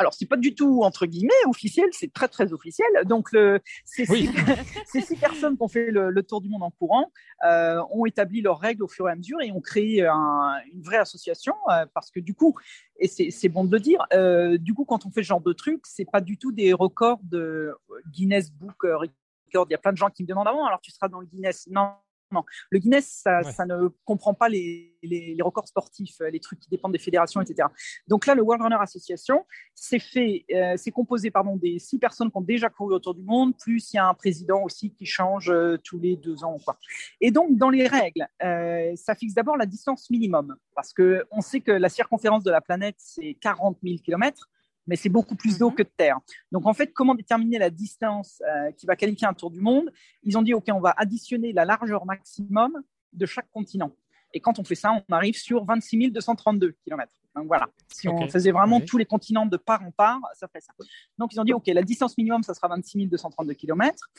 [0.00, 2.86] Alors, c'est pas du tout entre guillemets officiel, c'est très très officiel.
[3.04, 4.28] Donc, le, ces, Oui.
[4.28, 4.32] six,
[4.86, 7.10] ces six personnes qui ont fait le, le tour du monde en courant
[7.44, 10.82] euh, ont établi leurs règles au fur et à mesure et ont créé un- une
[10.82, 12.54] vraie association euh, parce que du coup,
[13.00, 15.52] et c'est bon de le dire, euh, du coup, quand on fait ce genre de
[15.52, 17.74] truc, c'est pas du tout des records de
[18.12, 19.66] Guinness Book euh, Record.
[19.68, 21.26] Il y a plein de gens qui me demandent avant, alors tu seras dans le
[21.26, 21.66] Guinness?
[21.70, 21.90] Non.
[22.30, 23.52] Non, le Guinness, ça, Ouais.
[23.52, 26.98] ça ne comprend pas les, les- les records sportifs, euh, les trucs qui dépendent des
[26.98, 27.68] fédérations, etc.
[28.06, 32.30] Donc là, le World Runner Association, c'est fait, euh, c'est composé pardon des six personnes
[32.30, 35.06] qui ont déjà couru autour du monde, plus il y a un président aussi qui
[35.06, 36.58] change euh, tous les deux ans.
[36.64, 36.78] Quoi.
[37.20, 41.40] Et donc dans les règles, euh, ça fixe d'abord la distance minimum, parce que on
[41.40, 44.50] sait que la circonférence de la planète c'est 40 000 km,
[44.88, 45.76] mais c'est beaucoup plus d'eau Mhm.
[45.76, 46.18] que de terre.
[46.50, 49.92] Donc en fait, comment déterminer la distance euh, qui va qualifier un tour du monde?
[50.24, 52.72] Ils ont dit ok, on va additionner la largeur maximum
[53.12, 53.92] de chaque continent.
[54.34, 57.12] Et quand on fait ça, on arrive sur 26 232 km.
[57.34, 60.60] Donc voilà, si on faisait vraiment tous les continents de part en part, ça ferait
[60.60, 60.72] ça.
[61.18, 64.10] Donc ils ont dit, OK, la distance minimum, ça sera 26 232 km.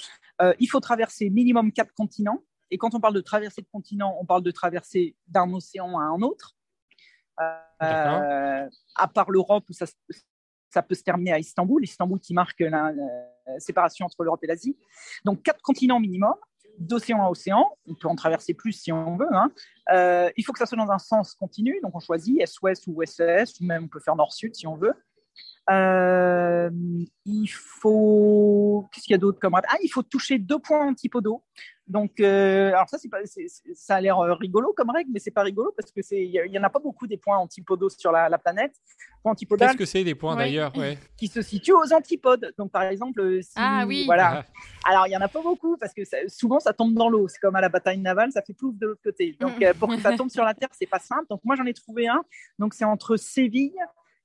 [0.42, 2.42] Euh, il faut traverser minimum quatre continents.
[2.72, 6.04] Et quand on parle de traverser de continent, on parle de traverser d'un océan à
[6.04, 6.56] un autre.
[7.42, 9.86] Euh, à part l'Europe, où ça,
[10.70, 12.94] ça peut se terminer à Istanbul, Istanbul qui marque la,
[13.58, 14.78] séparation entre l'Europe et l'Asie.
[15.26, 16.36] Donc quatre continents minimum,
[16.78, 17.66] d'océan à océan.
[17.88, 19.28] On peut en traverser plus si on veut.
[19.32, 19.52] hein.
[19.92, 22.94] Euh, il faut que ça soit dans un sens continu, donc on choisit est-ouest ou
[22.94, 24.94] ouest-est, ou même on peut faire nord-sud si on veut.
[25.70, 26.70] Euh,
[27.26, 28.90] il faut.
[28.92, 31.44] Qu'est-ce qu'il y a d'autre comme Ah, il faut toucher deux points antipodaux.
[31.90, 35.10] Donc, euh, alors ça, c'est pas, c'est- c'est- ça a l'air euh, rigolo comme règle,
[35.12, 37.38] mais c'est pas rigolo parce que c'est, il y, en a pas beaucoup des points
[37.38, 38.76] antipodaux sur la, la planète.
[39.58, 40.46] Qu'est-ce que c'est des points Ouais.
[40.46, 40.72] d'ailleurs?
[40.78, 40.98] Ouais.
[41.18, 42.54] qui se situent aux antipodes.
[42.60, 44.06] Donc, par exemple, euh, si, Ah oui.
[44.06, 44.46] voilà.
[44.88, 47.28] Alors, il y en a pas beaucoup parce que ça- souvent ça tombe dans l'eau.
[47.28, 49.36] C'est comme à la bataille navale, ça fait plouf de l'autre côté.
[49.40, 51.26] Donc, euh, pour que ça tombe sur la terre, c'est pas simple.
[51.30, 52.24] Donc, moi, j'en ai trouvé un.
[52.60, 53.74] Donc, c'est entre Séville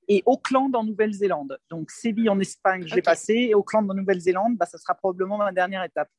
[0.07, 1.57] et Auckland en Nouvelle-Zélande.
[1.71, 3.03] Donc, Séville en Espagne, Ok.
[3.03, 6.09] passé, et Auckland en Nouvelle-Zélande, bah, ça sera probablement ma dernière étape.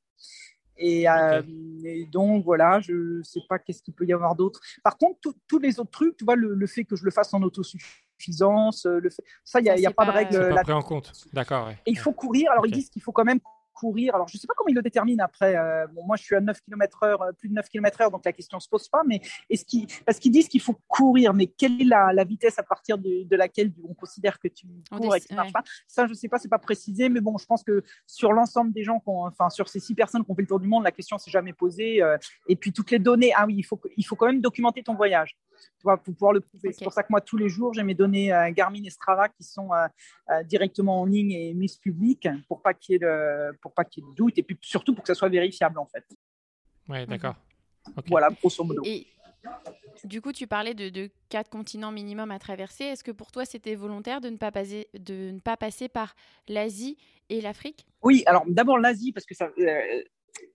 [0.78, 1.42] Et, euh,
[1.84, 4.60] et donc, voilà, je sais pas qu'est-ce qu'il peut y avoir d'autre.
[4.82, 7.32] Par contre, tous les autres trucs, tu vois, le, le fait que je le fasse
[7.34, 10.48] en autosuffisance, euh, le fait, ça, il n'y a, y a pas de règle C'est
[10.48, 11.12] pas là pris en compte.
[11.32, 11.78] D'accord, ouais.
[11.86, 12.50] et il faut courir.
[12.52, 13.40] Alors, ils disent qu'il faut quand même
[13.76, 14.14] courir.
[14.14, 15.56] Alors, je ne sais pas comment ils le déterminent après.
[15.56, 18.10] Euh, bon, moi, je suis à 9 km heure, euh, plus de 9 km heure,
[18.10, 19.02] donc la question ne se pose pas.
[19.06, 19.20] Mais
[19.50, 22.62] est-ce qu'ils, parce qu'ils disent qu'il faut courir, mais quelle est la, la vitesse à
[22.62, 25.52] partir de, de laquelle on considère que tu cours et que ça ne marche ouais.
[25.52, 25.62] pas?
[25.86, 27.08] Ça, je ne sais pas, c'est pas précisé.
[27.08, 30.30] Mais bon, je pense que sur l'ensemble des gens, enfin, sur ces six personnes qui
[30.30, 32.02] ont fait le tour du monde, la question s'est jamais posée.
[32.02, 32.16] euh,
[32.48, 34.94] et puis, toutes les données, ah oui, il faut, il faut quand même documenter ton
[34.94, 35.36] voyage.
[35.58, 36.72] Tu vois, pour pouvoir le prouver.
[36.72, 39.28] C'est pour ça que moi, tous les jours, j'ai mes données euh, Garmin et Strava
[39.28, 39.86] qui sont euh,
[40.30, 44.04] euh, directement en ligne et mises publiques pour pas qu'il y ait pour pas qu'il
[44.04, 46.04] y ait de doute et puis surtout pour que ça soit vérifiable en fait.
[46.88, 47.34] Ouais, d'accord.
[47.96, 48.06] Ok.
[48.08, 48.82] Voilà, grosso modo.
[48.84, 49.06] Et
[50.04, 52.84] du coup, tu parlais de, de quatre continents minimum à traverser.
[52.84, 56.14] Est-ce que pour toi, c'était volontaire de ne pas passer, de ne pas passer par
[56.48, 56.96] l'Asie
[57.28, 57.86] et l'Afrique?
[58.02, 59.48] Oui, alors d'abord l'Asie parce que ça.
[59.58, 60.02] euh,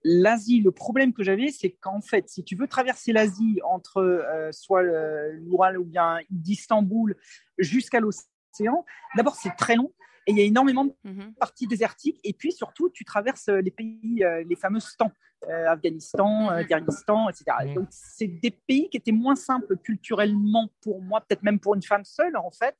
[0.04, 4.50] l'Asie, le problème que j'avais, c'est qu'en fait, si tu veux traverser l'Asie entre euh,
[4.52, 7.16] soit l'Oural ou bien d'Istanbul
[7.58, 8.84] jusqu'à l'océan,
[9.16, 9.92] d'abord c'est très long
[10.26, 11.34] et il y a énormément de Mhm.
[11.34, 12.20] parties désertiques.
[12.22, 15.10] Et puis surtout, tu traverses les pays, euh, les fameux stans,
[15.48, 16.66] euh, Afghanistan, euh, Mhm.
[16.66, 17.44] Kyrgyzstan, etc.
[17.66, 17.74] Mhm.
[17.74, 21.82] Donc c'est des pays qui étaient moins simples culturellement pour moi, peut-être même pour une
[21.82, 22.76] femme seule en fait.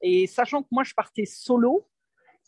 [0.00, 1.88] Et sachant que moi je partais solo,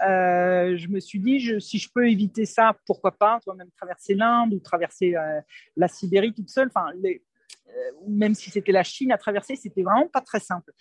[0.03, 4.15] euh, je me suis dit, si je peux éviter ça, pourquoi pas, toi même traverser
[4.15, 5.41] l'Inde ou traverser euh,
[5.77, 7.13] la Sibérie toute seule, enfin, euh,
[8.07, 10.73] même si c'était la Chine à traverser, c'était vraiment pas très simple.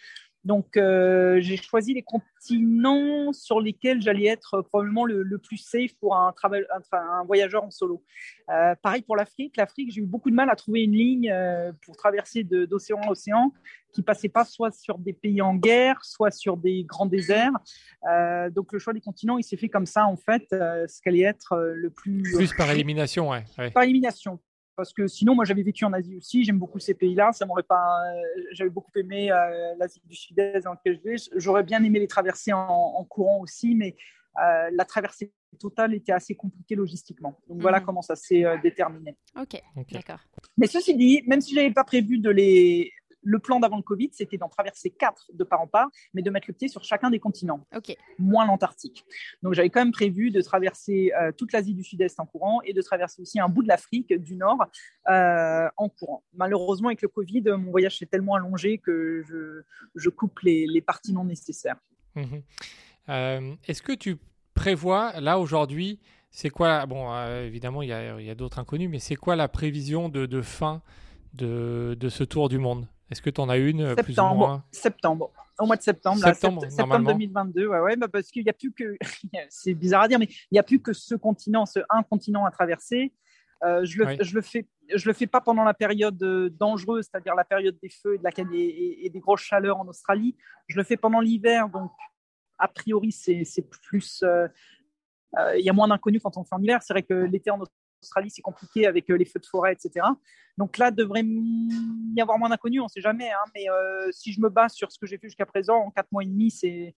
[0.48, 5.94] Donc, euh, j'ai choisi les continents sur lesquels j'allais être probablement le, le plus safe
[6.00, 8.02] pour un, travel, un, tra- un voyageur en solo.
[8.50, 9.58] Euh, pareil pour l'Afrique.
[9.58, 13.12] L'Afrique, j'ai eu beaucoup de mal à trouver une ligne euh, pour traverser d'océan à
[13.12, 13.52] océan
[13.94, 17.52] qui passait pas soit sur des pays en guerre, soit sur des grands déserts.
[18.10, 21.02] Euh, donc, le choix des continents, il s'est fait comme ça, en fait, euh, ce
[21.02, 22.24] qu'allait être euh, le plus...
[22.36, 23.44] Plus par élimination, ouais.
[23.58, 23.72] ouais.
[23.72, 24.40] par élimination.
[24.78, 26.44] Parce que sinon, moi, j'avais vécu en Asie aussi.
[26.44, 27.32] J'aime beaucoup ces pays-là.
[27.34, 28.00] Ça m'aurait pas.
[28.14, 28.22] euh,
[28.52, 31.16] J'avais beaucoup aimé euh, l'Asie du Sud-Est dans laquelle je vais.
[31.36, 33.96] J'aurais bien aimé les traverser en, en courant aussi, mais
[34.40, 37.40] euh, la traversée totale était assez compliquée logistiquement.
[37.50, 37.86] Donc voilà Mhm.
[37.88, 39.18] comment ça s'est euh, déterminé.
[39.36, 39.92] Ok, Ok.
[39.94, 40.20] d'accord.
[40.58, 42.92] Mais ceci dit, même si j'avais pas prévu de les.
[43.24, 46.30] Le plan d'avant le Covid, c'était d'en traverser quatre de part en part, mais de
[46.30, 49.06] mettre le pied sur chacun des continents Ok, moins l'Antarctique.
[49.42, 52.74] Donc j'avais quand même prévu de traverser euh, toute l'Asie du Sud-Est en courant et
[52.74, 54.66] de traverser aussi un bout de l'Afrique du Nord
[55.10, 56.24] euh, en courant.
[56.34, 59.64] Malheureusement, avec le Covid, mon voyage s'est tellement allongé que je,
[59.96, 61.78] je coupe les, les parties non nécessaires.
[62.16, 62.42] Mhm.
[63.10, 64.18] Euh, Est-ce que tu
[64.54, 66.00] prévois, là aujourd'hui,
[66.30, 69.16] c'est quoi, bon, euh, évidemment, il y a, il y a d'autres inconnus, mais c'est
[69.16, 70.82] quoi la prévision de, de fin
[71.34, 72.88] de, de ce tour du monde?
[73.10, 74.64] Est-ce que tu en as une euh, plus ou Septembre, moins?
[74.72, 77.12] Septembre, au mois de septembre, là, Septembre, sept- septembre normalement.
[77.14, 78.98] 2022, ouais, ouais, bah parce qu'il n'y a plus que,
[79.50, 82.46] c'est bizarre à dire, mais il n'y a plus que ce continent, ce un continent
[82.46, 83.14] à traverser.
[83.64, 84.18] Euh, je le, Oui.
[84.22, 87.78] je le fais, je le fais pas pendant la période euh, dangereuse, c'est-à-dire la période
[87.82, 90.36] des feux et, de la, et, des grosses chaleurs en Australie.
[90.68, 91.92] Je le fais pendant l'hiver, donc
[92.60, 94.48] a priori c'est plus, euh,
[95.40, 96.82] euh, il y a moins d'inconnus quand on fait en hiver.
[96.84, 100.06] C'est vrai que l'été en Australie c'est compliqué avec euh, les feux de forêt, etc.
[100.58, 103.30] Donc là devrait y avoir moins d'inconnus, on ne sait jamais.
[103.32, 105.92] hein, mais euh, si je me base sur ce que j'ai fait jusqu'à présent, en
[105.92, 106.96] quatre mois et demi, c'est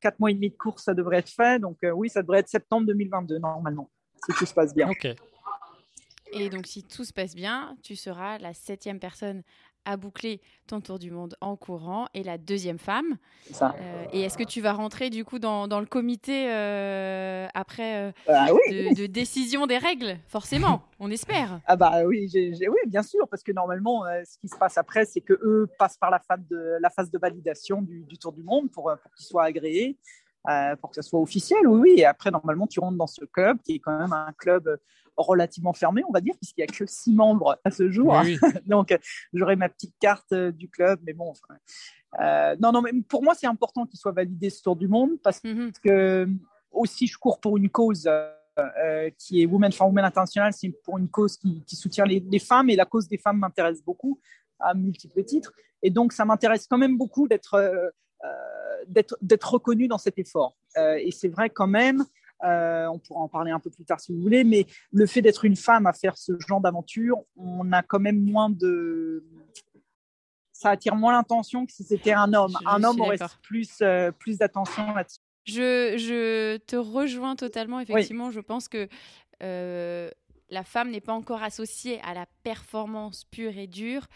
[0.00, 1.60] quatre mois et demi de course, ça devrait être fait.
[1.60, 3.90] Donc euh, oui, ça devrait être septembre 2022 normalement,
[4.24, 4.88] si tout se passe bien.
[4.88, 5.08] Ok.
[6.32, 9.42] Et donc, si tout se passe bien, tu seras la septième personne
[9.86, 13.16] à boucler ton tour du monde en courant et la deuxième femme.
[13.50, 13.74] Ça.
[13.80, 18.08] Euh, et est-ce que tu vas rentrer du coup dans, dans le comité euh, après
[18.08, 18.90] euh, Ah oui.
[18.90, 20.18] de, de décision des règles?
[20.28, 21.60] Forcément, on espère.
[21.66, 25.20] Ah bah oui, oui, bien sûr, parce que normalement, ce qui se passe après, c'est
[25.20, 28.42] que eux passent par la phase de, la phase de validation du, du Tour du
[28.42, 29.96] Monde pour, pour qu'il soit agréé,
[30.48, 31.94] euh, pour que ça soit officiel, oui, oui.
[31.98, 34.78] Et après, normalement, tu rentres dans ce club qui est quand même un club
[35.16, 38.14] relativement fermé, on va dire, puisqu'il n'y a que six membres à ce jour.
[38.22, 38.48] Oui, oui.
[38.66, 38.98] Donc, euh,
[39.32, 41.30] j'aurai ma petite carte euh, du club, mais bon.
[41.30, 41.54] enfin,
[42.20, 45.12] euh, non, non, mais pour moi, c'est important qu'il soit validé ce Tour du Monde
[45.22, 45.72] parce Mhm.
[45.82, 46.28] que
[46.70, 50.70] aussi je cours pour une cause euh, euh, qui est Women for Women International, c'est
[50.84, 53.82] pour une cause qui, qui soutient les, les femmes et la cause des femmes m'intéresse
[53.82, 54.18] beaucoup
[54.60, 55.52] à multiples titres.
[55.82, 57.88] Et donc, ça m'intéresse quand même beaucoup d'être euh,
[58.24, 58.84] euh,
[59.20, 60.56] d'être reconnue dans cet effort.
[60.78, 62.04] Euh, et c'est vrai quand même,
[62.44, 65.22] euh, on pourra en parler un peu plus tard si vous voulez, mais le fait
[65.22, 69.24] d'être une femme à faire ce genre d'aventure, on a quand même moins de
[70.52, 72.56] ça attire moins l'attention que si c'était un homme.
[72.62, 75.18] Je- un homme aurait plus, euh, plus d'attention là-dessus.
[75.44, 77.78] Je, je te rejoins totalement.
[77.80, 78.88] Effectivement, je pense que
[79.42, 80.10] euh,
[80.48, 84.06] la femme n'est pas encore associée à la performance pure et dure,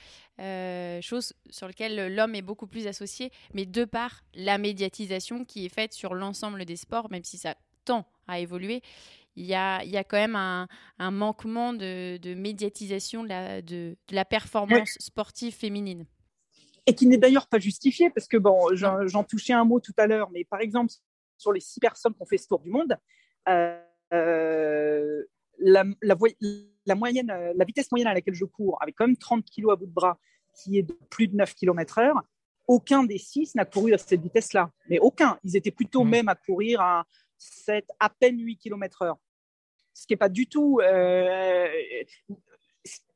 [0.41, 5.67] euh, chose sur laquelle l'homme est beaucoup plus associé, mais de par la médiatisation qui
[5.67, 7.55] est faite sur l'ensemble des sports, même si ça
[7.85, 8.83] tend à évoluer.
[9.37, 10.67] Il y a, il y a quand même un,
[10.99, 16.05] un manquement de, de médiatisation de la, de, de la performance sportive féminine.
[16.87, 19.93] et qui n'est d'ailleurs pas justifié parce que bon, j'en j'en touchais un mot tout
[19.97, 20.93] à l'heure, mais par exemple
[21.39, 22.97] sur les six personnes qui ont fait ce tour du monde,
[23.49, 23.81] euh,
[24.13, 25.23] euh,
[25.59, 26.29] la, la, voie-
[26.87, 29.71] la moyenne, euh, la vitesse moyenne à laquelle je cours, avec quand même 30 kg
[29.71, 30.19] à bout de bras,
[30.55, 32.13] qui est de plus de 9 km/h,
[32.67, 34.71] aucun des six n'a couru à cette vitesse-là.
[34.89, 35.39] Mais aucun.
[35.45, 36.11] Ils étaient plutôt Mhm.
[36.11, 37.05] même à courir à
[37.41, 39.15] 7, à peine 8 km/h.
[39.95, 40.81] Ce qui n'est pas du tout.
[40.83, 41.67] euh,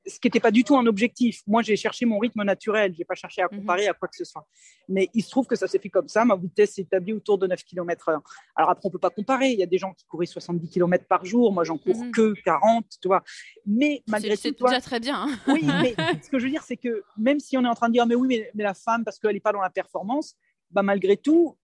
[0.06, 1.40] ce qui n'était pas du tout un objectif.
[1.46, 2.92] Moi, j'ai cherché mon rythme naturel.
[2.92, 3.60] Je n'ai pas cherché à Mhm.
[3.60, 4.46] comparer à quoi que ce soit.
[4.86, 6.26] Mais il se trouve que ça s'est fait comme ça.
[6.26, 8.20] Ma vitesse s'est établie autour de 9 km/h.
[8.54, 9.52] Alors après, on ne peut pas comparer.
[9.52, 11.50] Il y a des gens qui couraient 70 km par jour.
[11.54, 12.10] Moi, j'en cours Mhm.
[12.12, 13.24] que 40, tu vois.
[13.64, 15.26] Mais malgré C'est tout, c'est déjà très bien.
[15.26, 15.38] hein.
[15.48, 17.88] oui, mais ce que je veux dire, c'est que même si on est en train
[17.88, 20.36] de dire, mais oui, mais, mais la femme, parce qu'elle n'est pas dans la performance,
[20.70, 21.56] bah, malgré tout,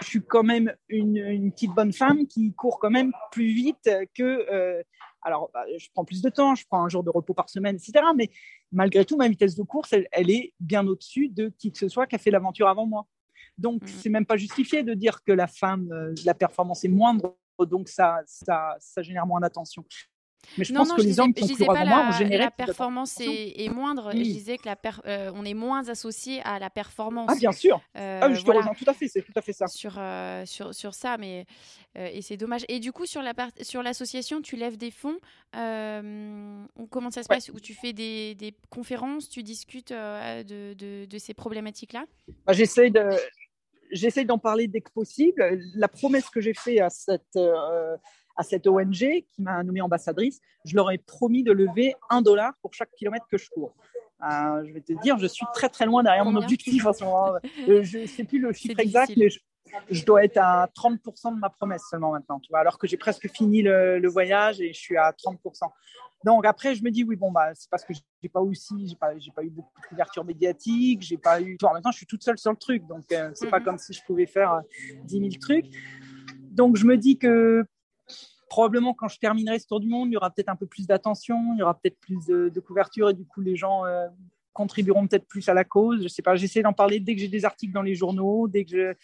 [0.00, 4.82] je suis quand même une, petite bonne femme qui court quand même plus vite que.
[5.22, 7.76] alors, bah, je prends plus de temps, je prends un jour de repos par semaine,
[7.76, 8.04] etc.
[8.16, 8.30] Mais
[8.72, 12.06] malgré tout, ma vitesse de course, elle, est bien au-dessus de qui que ce soit
[12.06, 13.06] qui a fait l'aventure avant moi.
[13.56, 13.98] Donc, ce mmh.
[14.00, 15.88] c'est même pas justifié de dire que la femme,
[16.24, 17.36] la performance est moindre,
[17.66, 19.84] donc ça, ça, ça génère moins d'attention.
[20.56, 24.12] Mais je pense que les hommes qui pas la, la performance est, moindre.
[24.12, 24.76] Je disais que la
[25.06, 27.28] euh, on est moins associé à la performance.
[27.30, 27.80] Ah bien sûr.
[27.96, 29.08] Euh, ah, je te rejoins tout à fait.
[29.08, 29.66] C'est tout à fait ça.
[29.66, 31.46] Sur euh, sur, sur ça, mais
[31.94, 32.64] et c'est dommage.
[32.68, 33.32] Et du coup sur la
[33.62, 35.18] sur l'association, tu lèves des fonds.
[35.52, 37.50] comment ça se passe?
[37.50, 42.04] Où tu fais des, des, conférences, tu discutes de, de, de, ces problématiques là
[42.46, 43.10] bah, J'essaie de
[43.90, 45.60] j'essaie d'en parler dès que possible.
[45.74, 47.38] La promesse que j'ai faite à cette
[48.38, 52.54] à cette ONG qui m'a nommée ambassadrice, je leur ai promis de lever un dollar
[52.62, 53.74] pour chaque kilomètre que je cours.
[54.22, 57.04] Euh, je vais te dire, je suis très très loin derrière mon objectif en ce
[57.04, 57.34] moment.
[57.68, 59.28] Euh, je ne sais plus le chiffre exact, mais
[59.90, 62.96] je, dois être à 30% de ma promesse seulement maintenant, tu vois, alors que j'ai
[62.96, 65.68] presque fini le, voyage et je suis à 30%.
[66.24, 68.96] Donc après, je me dis, oui, bon, bah, c'est parce que j'ai pas aussi, j'ai
[68.96, 71.56] pas, pas eu beaucoup de couverture médiatique, j'ai pas eu.
[71.62, 73.64] En maintenant, je suis toute seule sur le truc, donc euh, c'est pas mhm.
[73.64, 74.62] comme si je pouvais faire
[75.04, 75.66] 10 000 trucs.
[76.50, 77.64] Donc je me dis que
[78.48, 80.86] probablement quand je terminerai ce tour du monde, il y aura peut-être un peu plus
[80.86, 84.06] d'attention, il y aura peut-être plus de, couverture et du coup les gens euh,
[84.52, 86.02] contribueront peut-être plus à la cause.
[86.02, 88.64] Je sais pas, j'essaie d'en parler dès que j'ai des articles dans les journaux, dès
[88.64, 88.96] que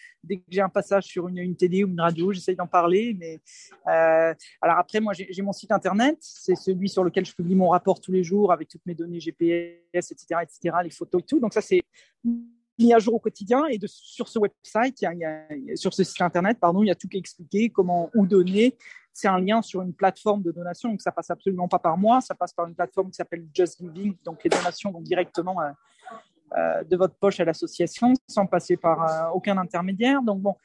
[0.49, 3.15] j'ai un passage sur une, une télé ou une radio, j'essaie d'en parler.
[3.17, 3.39] Mais
[3.87, 7.69] euh, alors après, moi j'ai mon site internet, c'est celui sur lequel je publie mon
[7.69, 11.39] rapport tous les jours avec toutes mes données GPS, etc., etc., les photos et tout.
[11.39, 11.81] Donc ça c'est
[12.77, 13.65] mis à jour au quotidien.
[13.67, 17.07] Et sur ce website, y a, sur ce site internet, pardon, il y a tout
[17.07, 18.75] qui est expliqué, comment où donner.
[19.17, 22.19] C'est un lien sur une plateforme de donation, donc ça passe absolument pas par moi,
[22.19, 25.71] ça passe par une plateforme qui s'appelle Just Giving, donc les donations vont directement euh,
[26.57, 30.21] euh, de votre poche à l'association sans passer par euh, aucun intermédiaire.
[30.21, 30.57] Donc bon,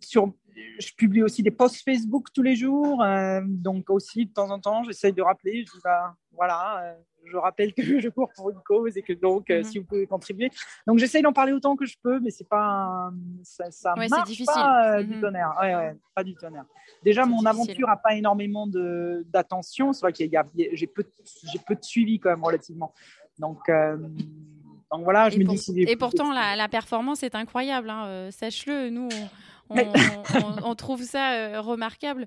[0.00, 0.32] sur,
[0.78, 3.04] je publie aussi des posts Facebook tous les jours,
[3.42, 7.82] donc aussi de temps en temps, j'essaye de rappeler, je bah, voilà je rappelle que
[8.00, 9.64] je cours pour une cause et que donc, euh, mhm.
[9.64, 10.50] si vous pouvez contribuer.
[10.86, 13.10] Donc, j'essaye d'en parler autant que je peux, mais c'est pas,
[13.42, 15.20] ça, ça marche pas euh, du mhm.
[15.20, 15.54] tonnerre.
[15.60, 16.64] Ouais, ouais, pas du tonnerre.
[17.02, 19.92] Déjà, mon aventure n'a pas énormément d'attention.
[19.92, 21.04] C'est vrai qu'il y a, j'ai peu,
[21.52, 22.92] j'ai peu de suivi quand même relativement.
[23.38, 23.96] Donc, euh,
[24.90, 25.82] donc voilà, je et me dis.
[25.82, 27.90] Et pourtant, la, la, performance est incroyable.
[27.90, 28.30] Hein.
[28.30, 29.08] Sache-le, nous,
[29.68, 29.78] on,
[30.64, 32.26] on, trouve ça remarquable.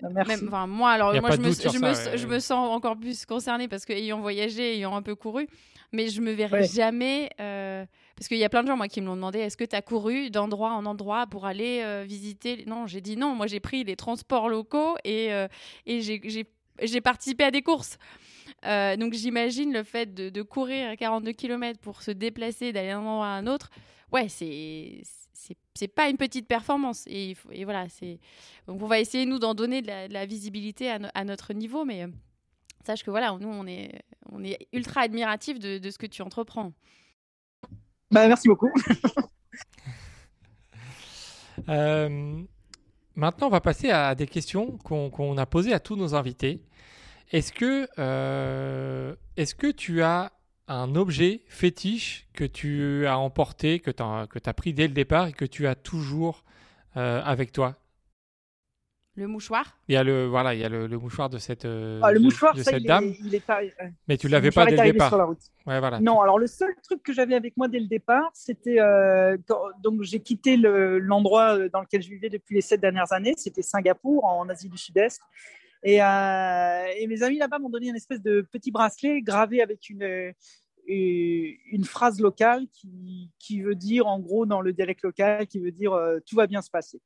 [0.00, 4.76] Bah, moi, alors, moi, je, me, je, me, sens encore plus concernée parce qu'ayant voyagé,
[4.76, 5.46] ayant un peu couru,
[5.92, 7.30] mais je me verrai jamais.
[7.40, 7.84] Euh,
[8.16, 9.76] parce qu'il y a plein de gens, moi, qui me l'ont demandé est-ce que tu
[9.76, 13.34] as couru d'endroit en endroit pour aller euh, visiter Non, j'ai dit non.
[13.34, 15.46] Moi, j'ai pris les transports locaux et, euh,
[15.86, 17.98] et j'ai participé à des courses.
[18.64, 22.98] donc, j'imagine le fait de, de courir à 42 km pour se déplacer d'aller d'un
[22.98, 23.70] endroit à un autre.
[24.12, 25.02] Ouais, c'est
[25.74, 27.04] c'est pas une petite performance.
[27.06, 28.18] Et, et voilà, c'est
[28.66, 32.08] donc on va essayer nous d'en donner de la, visibilité à, notre niveau, mais euh,
[32.86, 36.22] sache que voilà, nous on est on est ultra admiratif de, de ce que tu
[36.22, 36.72] entreprends.
[38.10, 38.72] Bah, merci beaucoup.
[41.68, 42.42] Euh,
[43.14, 46.60] maintenant, on va passer à des questions qu'on a posées à tous nos invités.
[47.30, 50.32] Est-ce que, euh, est-ce que tu as
[50.68, 54.94] un objet fétiche que tu as emporté, que tu as, que as pris dès le
[54.94, 56.44] départ et que tu as toujours
[56.96, 57.76] euh, avec toi
[59.16, 59.78] le mouchoir?
[59.86, 62.18] Il y a le voilà, il y a le, mouchoir de cette euh, ah, le
[62.18, 63.12] mouchoir, de, cette dame.
[64.08, 65.08] Mais tu l'avais pas dès le départ.
[65.08, 65.38] Sur la route.
[65.66, 66.00] Ouais, voilà.
[66.00, 69.36] Non, alors le seul truc que j'avais avec moi dès le départ, c'était euh,
[69.80, 73.34] donc j'ai quitté l'endroit dans lequel je vivais depuis les sept dernières années.
[73.36, 75.20] C'était Singapour, en Asie du Sud-Est.
[75.86, 80.32] Euh, et, mes amis là-bas m'ont donné une espèce de petit bracelet gravé avec une,
[80.86, 85.72] une, phrase locale qui, qui, veut dire, en gros, dans le dialecte local, qui veut
[85.72, 87.00] dire euh, tout va bien se passer.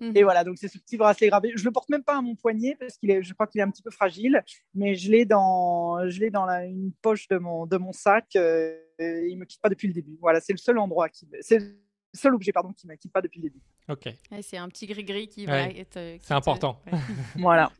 [0.00, 0.16] Mhm.
[0.16, 1.52] Et voilà, donc c'est ce petit bracelet gravé.
[1.54, 3.64] Je le porte même pas à mon poignet parce qu'il est, je crois qu'il est
[3.64, 4.42] un petit peu fragile,
[4.74, 8.36] mais je l'ai dans, je l'ai dans la, une poche de mon, de mon sac.
[8.36, 10.16] Euh, et il me quitte pas depuis le début.
[10.20, 11.60] Voilà, c'est le seul endroit qui, c'est
[12.14, 13.60] seul objet pardon, qui ne m'inquiète pas depuis le début.
[13.88, 14.08] Ok.
[14.42, 15.96] c'est un petit gris-gris qui va être.
[15.96, 16.80] Euh, c'est important.
[17.36, 17.72] voilà,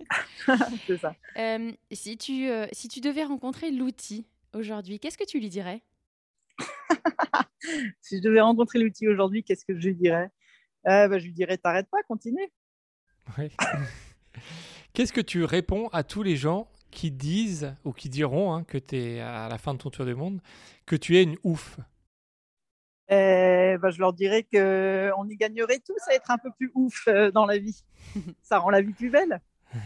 [0.86, 1.14] c'est ça.
[1.36, 5.82] Euh, si, tu, euh, si tu devais rencontrer l'outil aujourd'hui, qu'est-ce que tu lui dirais?
[8.00, 10.30] Si je devais rencontrer l'outil aujourd'hui, qu'est-ce que je lui dirais?
[10.84, 12.48] Bah, Je lui dirais t'arrêtes pas, continue.
[13.36, 13.50] Oui.
[14.94, 18.78] qu'est-ce que tu réponds à tous les gens qui disent ou qui diront hein, que
[18.78, 20.40] tu es à la fin de ton tour du monde,
[20.86, 21.78] que tu es une ouf?
[23.10, 27.08] Euh, bah, je leur dirais qu'on y gagnerait tous à être un peu plus ouf
[27.08, 27.84] euh, dans la vie.
[28.42, 29.40] Ça rend la vie plus belle.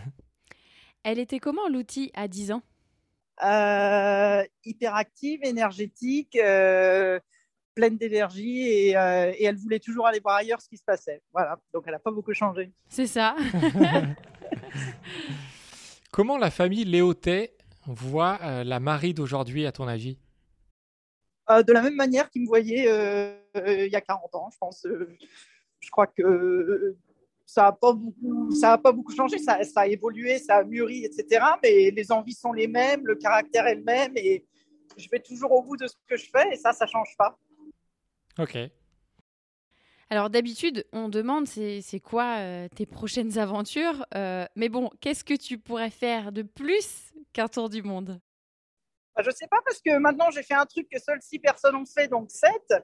[1.04, 2.62] Elle était comment l'outil à 10 ans?
[3.42, 6.36] Euh, Hyperactive, énergétique,
[7.74, 11.22] pleine d'énergie et, euh, et, elle voulait toujours aller voir ailleurs ce qui se passait.
[11.32, 12.72] Voilà, donc elle n'a pas beaucoup changé.
[12.88, 13.36] C'est ça.
[16.12, 17.56] Comment la famille Léotet
[17.86, 20.18] voit euh, la Marie d'aujourd'hui, à ton avis?
[21.50, 22.84] Euh, De la même manière qu'ils me voyaient
[23.54, 24.86] il y a 40 ans, je pense.
[25.80, 26.96] je crois que
[27.44, 30.64] ça n'a pas, beaucoup, ça a pas beaucoup changé, ça, ça, a évolué, ça a
[30.64, 31.44] mûri, etc.
[31.62, 34.46] Mais les envies sont les mêmes, le caractère est le même et
[34.96, 37.14] je vais toujours au bout de ce que je fais et ça, ça ne change
[37.18, 37.38] pas.
[38.38, 38.56] Ok.
[40.08, 44.04] Alors d'habitude, on demande c'est quoi euh, tes prochaines aventures.
[44.14, 48.20] Euh, mais bon, qu'est-ce que tu pourrais faire de plus qu'un tour du monde?
[49.16, 51.38] Bah, Je ne sais pas parce que maintenant j'ai fait un truc que seules six
[51.38, 52.74] personnes ont fait, donc sept.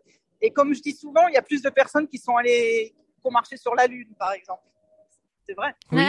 [0.40, 3.26] Et comme je dis souvent, il y a plus de personnes qui sont allées, qui
[3.26, 4.62] ont marché sur la Lune, par exemple.
[5.48, 5.74] C'est vrai.
[5.92, 6.02] Oui,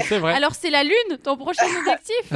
[0.08, 0.34] c'est vrai.
[0.34, 2.32] Alors c'est la Lune, ton prochain objectif?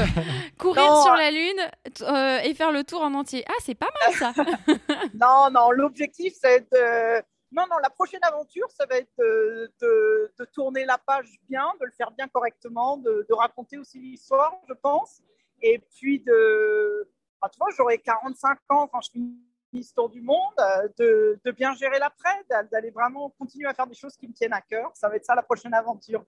[0.58, 1.70] Courir sur la Lune
[2.02, 3.44] euh, et faire le tour en entier.
[3.46, 4.32] Ah, c'est pas mal ça.
[5.14, 10.84] non, non, l'objectif c'est de non, non, la prochaine aventure, ça va être de, tourner
[10.84, 15.22] la page bien, de le faire bien correctement, de, raconter aussi l'histoire, je pense.
[15.62, 17.08] Et puis de.
[17.52, 19.36] Tu vois, j'aurai 45 ans quand je finis
[19.72, 20.54] l'histoire du monde,
[20.98, 22.34] de, bien gérer l'après,
[22.72, 24.90] d'aller vraiment continuer à faire des choses qui me tiennent à cœur.
[24.94, 26.24] Ça va être ça la prochaine aventure.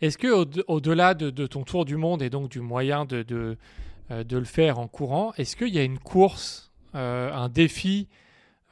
[0.00, 0.28] Est-ce que
[0.66, 3.56] au-delà de, ton tour du monde et donc du moyen de, de,
[4.10, 8.08] euh, le faire en courant, est-ce qu'il y a une course, euh, un défi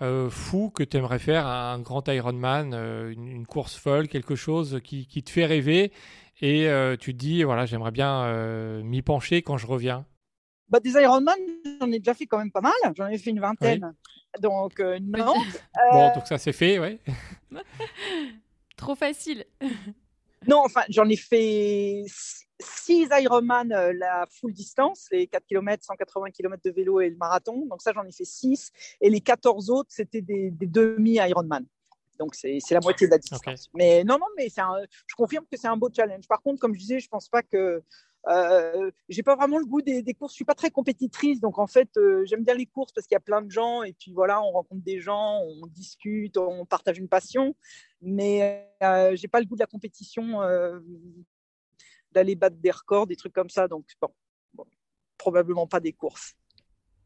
[0.00, 4.80] euh, fou que tu aimerais faire, un grand Ironman, euh, une, course folle, quelque chose
[4.84, 5.90] qui, qui te fait rêver
[6.40, 8.32] et euh, tu te dis, voilà, j'aimerais bien
[8.82, 10.06] m'y pencher quand je reviens?
[10.68, 11.38] Bah, Des Ironman,
[11.80, 12.72] j'en ai déjà fait quand même pas mal.
[12.96, 13.94] J'en ai fait une vingtaine.
[14.40, 15.34] Donc, non.
[15.92, 16.98] Bon, donc ça c'est fait, ouais.
[18.76, 19.44] Trop facile.
[20.46, 22.04] non, enfin, j'en ai fait
[22.60, 27.16] 6 Ironman euh, la full distance, les 4 km, 180 km de vélo et le
[27.16, 27.66] marathon.
[27.66, 28.72] Donc ça, j'en ai fait 6.
[29.00, 31.64] Et les 14 autres, c'était des, demi-Ironman.
[32.18, 33.70] Donc c'est la moitié de la distance.
[33.74, 34.74] Mais non, non, mais un,
[35.06, 36.26] je confirme que c'est un beau challenge.
[36.26, 37.82] Par contre, comme je disais, je pense pas que
[38.26, 40.32] euh, j'ai pas vraiment le goût des, courses.
[40.32, 43.14] Je suis pas très compétitrice, donc en fait, euh, j'aime bien les courses parce qu'il
[43.14, 46.66] y a plein de gens et puis voilà, on rencontre des gens, on discute, on
[46.66, 47.54] partage une passion.
[48.02, 50.40] Mais euh, j'ai pas le goût de la compétition
[52.12, 53.68] d'aller battre des records, des trucs comme ça.
[53.68, 53.86] Donc,
[54.54, 54.66] bon,
[55.16, 56.34] probablement pas des courses.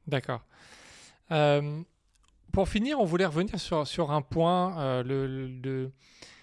[0.06, 0.44] D'accord.
[2.52, 5.90] Pour finir, on voulait revenir sur, sur un point, euh, le,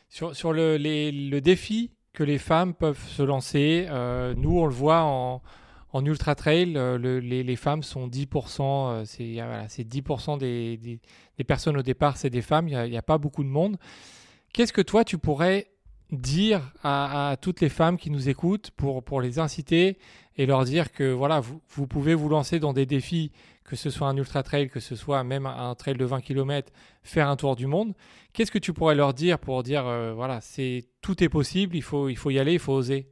[0.10, 3.88] sur, sur le, le, défi que les femmes peuvent se lancer.
[3.90, 5.42] Euh, nous, on le voit en,
[5.94, 11.82] en ultra trail, les, les, femmes sont 10%, c'est voilà, 10% des, des, personnes au
[11.82, 13.78] départ, c'est des femmes, il n'y a, pas beaucoup de monde.
[14.52, 15.68] Qu'est-ce que toi, tu pourrais
[16.12, 19.98] dire à, toutes les femmes qui nous écoutent pour, pour les inciter
[20.36, 23.32] et leur dire que voilà, vous, vous, pouvez vous lancer dans des défis,
[23.70, 26.74] que ce soit un ultra trail, que ce soit même un trail de 20 km,
[27.04, 27.94] faire un tour du monde.
[28.34, 31.84] Qu'est-ce que tu pourrais leur dire pour dire euh, voilà, c'est tout est possible, il
[31.84, 33.08] faut, il faut y aller, il faut oser?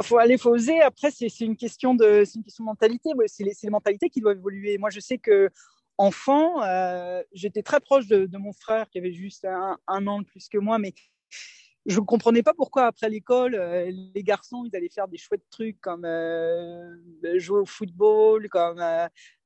[0.00, 0.80] Il faut aller, il faut oser.
[0.80, 3.10] Après, c'est une question de, une question de mentalité.
[3.26, 4.78] C'est les, les, mentalités qui doivent évoluer.
[4.78, 5.50] Moi, je sais que
[5.98, 10.48] enfant, euh, j'étais très proche de, mon frère qui avait juste un, an de plus
[10.48, 10.94] que moi, mais
[11.86, 15.48] je ne comprenais pas pourquoi après l'école, euh, les garçons, ils allaient faire des chouettes
[15.50, 16.94] trucs comme euh,
[17.36, 18.82] jouer au football, comme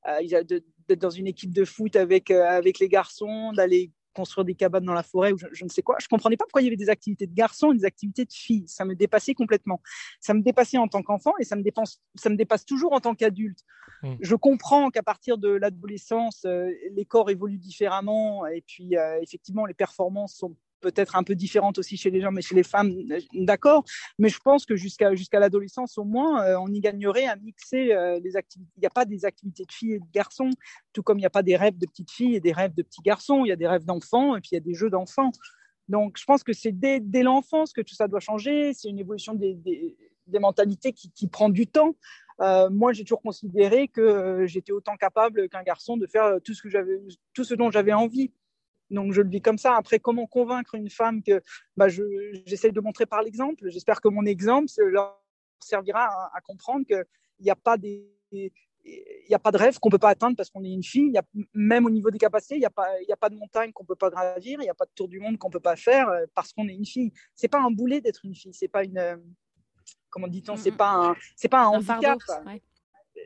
[0.05, 4.93] d'être dans une équipe de foot avec, avec les garçons, d'aller construire des cabanes dans
[4.93, 5.97] la forêt ou je, ne sais quoi.
[6.01, 8.31] Je comprenais pas pourquoi il y avait des activités de garçons et des activités de
[8.31, 8.63] filles.
[8.67, 9.81] Ça me dépassait complètement.
[10.19, 13.01] Ça me dépassait en tant qu'enfant et ça me, dépasse, ça me dépasse toujours en
[13.01, 13.59] tant qu'adulte.
[14.01, 14.15] Hmm.
[14.21, 19.65] Je comprends qu'à partir de l'adolescence, euh, les corps évoluent différemment et puis euh, effectivement
[19.65, 20.55] les performances sont
[20.85, 22.93] peut-être un peu différente aussi chez les gens, mais chez les femmes,
[23.33, 23.83] d'accord.
[24.19, 27.91] Mais je pense que jusqu'à jusqu'à l'adolescence, au moins, euh, on y gagnerait à mixer
[27.91, 28.71] euh, les activités.
[28.77, 30.51] Il n'y a pas des activités de filles et de garçons,
[30.93, 32.83] tout comme il n'y a pas des rêves de petites filles et des rêves de
[32.83, 33.45] petits garçons.
[33.45, 35.31] Il y a des rêves d'enfants et puis il y a des jeux d'enfants.
[35.89, 38.73] Donc, je pense que c'est dès, l'enfance que tout ça doit changer.
[38.73, 41.95] C'est une évolution des, des, mentalités qui, prend du temps.
[42.41, 46.61] Euh, moi, j'ai toujours considéré que j'étais autant capable qu'un garçon de faire tout ce,
[46.61, 46.69] que
[47.33, 48.31] tout ce dont j'avais envie.
[48.95, 49.75] Donc je le vis comme ça.
[49.75, 51.41] Après, comment convaincre une femme que
[51.77, 55.21] bah, j'essaie de montrer par l'exemple J'espère que mon exemple leur
[55.59, 57.05] servira à, comprendre qu'il
[57.39, 58.09] n'y a pas des
[58.85, 60.83] il n'y a pas de rêve qu'on ne peut pas atteindre parce qu'on est une
[60.83, 61.09] fille.
[61.09, 61.23] Y a,
[61.53, 63.87] même au niveau des capacités, il n'y a, pas, a pas de montagne qu'on ne
[63.87, 65.75] peut pas gravir, il n'y a pas de tour du monde qu'on ne peut pas
[65.75, 67.11] faire euh, parce qu'on est une fille.
[67.35, 68.97] Ce n'est pas un boulet d'être une fille, c'est pas une.
[68.97, 69.17] Euh,
[70.09, 72.19] comment dit-on C'est pas un, c'est pas un, handicap.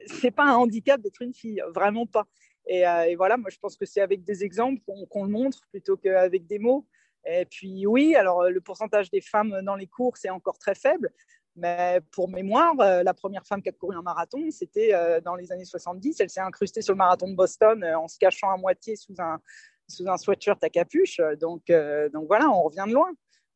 [0.06, 2.26] C'est pas un handicap d'être une fille, vraiment pas.
[2.70, 5.98] Euh, et, voilà, moi je pense que c'est avec des exemples qu'on le montre plutôt
[5.98, 6.86] qu'avec des mots.
[7.26, 11.12] Et puis oui, alors le pourcentage des femmes dans les cours, c'est encore très faible,
[11.56, 15.66] Mais pour mémoire, la première femme qui a couru un marathon, c'était dans les années
[15.66, 16.22] 70.
[16.22, 19.42] Elle s'est incrustée sur le marathon de Boston en se cachant à moitié sous un,
[19.88, 21.20] sous un sweatshirt à capuche.
[21.42, 21.70] Donc,
[22.14, 23.12] donc voilà, on revient de loin.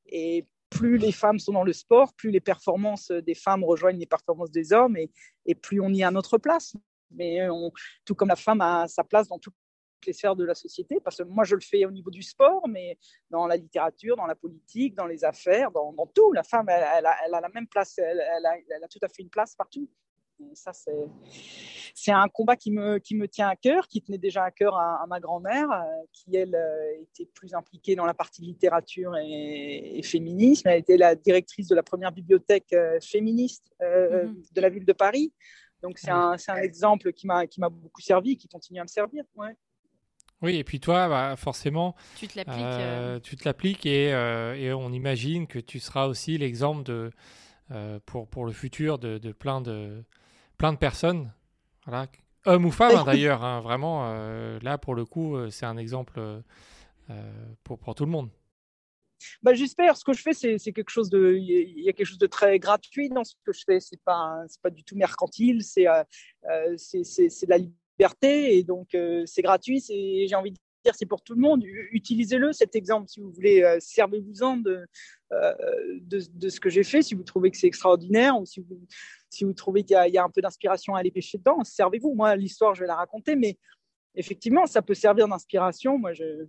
[0.08, 4.08] Et plus les femmes sont dans le sport, plus les performances des femmes rejoignent les
[4.08, 5.10] performances des hommes et,
[5.46, 6.74] et plus on y a notre place.
[7.16, 7.72] Mais on,
[8.06, 9.56] tout comme la femme a sa place dans toutes
[10.06, 12.68] les sphères de la société, parce que moi je le fais au niveau du sport,
[12.68, 12.98] mais
[13.30, 17.16] dans la littérature, dans la politique, dans les affaires, dans, tout, la femme, elle, a,
[17.26, 19.88] elle, a, la même place, elle, a, elle, a, tout à fait une place partout
[20.54, 20.72] ça,
[21.96, 24.76] c'est un combat qui me, qui me tient à cœur, qui tenait déjà à cœur
[24.76, 30.02] à, ma grand-mère, euh, qui, elle, euh, était plus impliquée dans la partie littérature et,
[30.04, 30.68] féminisme.
[30.68, 34.42] Elle était la directrice de la première bibliothèque euh, féministe mhm.
[34.52, 35.34] de la ville de Paris.
[35.84, 39.24] Donc, c'est un, un, exemple qui m'a beaucoup servi, qui continue à me servir.
[39.36, 39.56] Ouais.
[40.42, 43.24] Oui, et puis toi, bah, forcément, tu te l'appliques.
[43.24, 47.12] Tu te l'appliques et, et, on imagine que tu seras aussi l'exemple de,
[48.06, 50.04] pour, pour le futur de, de plein de,
[50.58, 51.32] plein de personnes,
[51.86, 52.08] voilà,
[52.46, 55.78] hommes ou femmes hein, d'ailleurs, hein, vraiment, euh, là pour le coup, euh, c'est un
[55.78, 56.42] exemple euh,
[57.64, 58.30] pour, pour tout le monde.
[59.42, 59.98] Bah, j'espère.
[59.98, 62.60] Ce que je fais, c'est, quelque chose de, il y a quelque chose de très
[62.60, 63.80] gratuit dans ce que je fais.
[63.80, 65.64] C'est pas, pas du tout mercantile.
[65.64, 65.86] C'est,
[66.78, 68.96] c'est, c'est, de la liberté et donc
[69.26, 69.84] c'est gratuit.
[69.88, 71.64] J'ai envie de dire, c'est pour tout le monde.
[71.92, 73.78] Utilisez-le cet exemple si vous voulez.
[73.80, 74.86] servez-vous-en de,
[75.32, 77.02] de, ce que j'ai fait.
[77.02, 78.80] Si vous trouvez que c'est extraordinaire ou si vous
[79.34, 82.14] si vous trouvez qu'il y, a un peu d'inspiration à aller pêcher dedans, servez-vous.
[82.14, 83.58] Moi, l'histoire, je vais la raconter, mais
[84.16, 85.98] effectivement, ça peut servir d'inspiration.
[85.98, 86.46] Moi, je,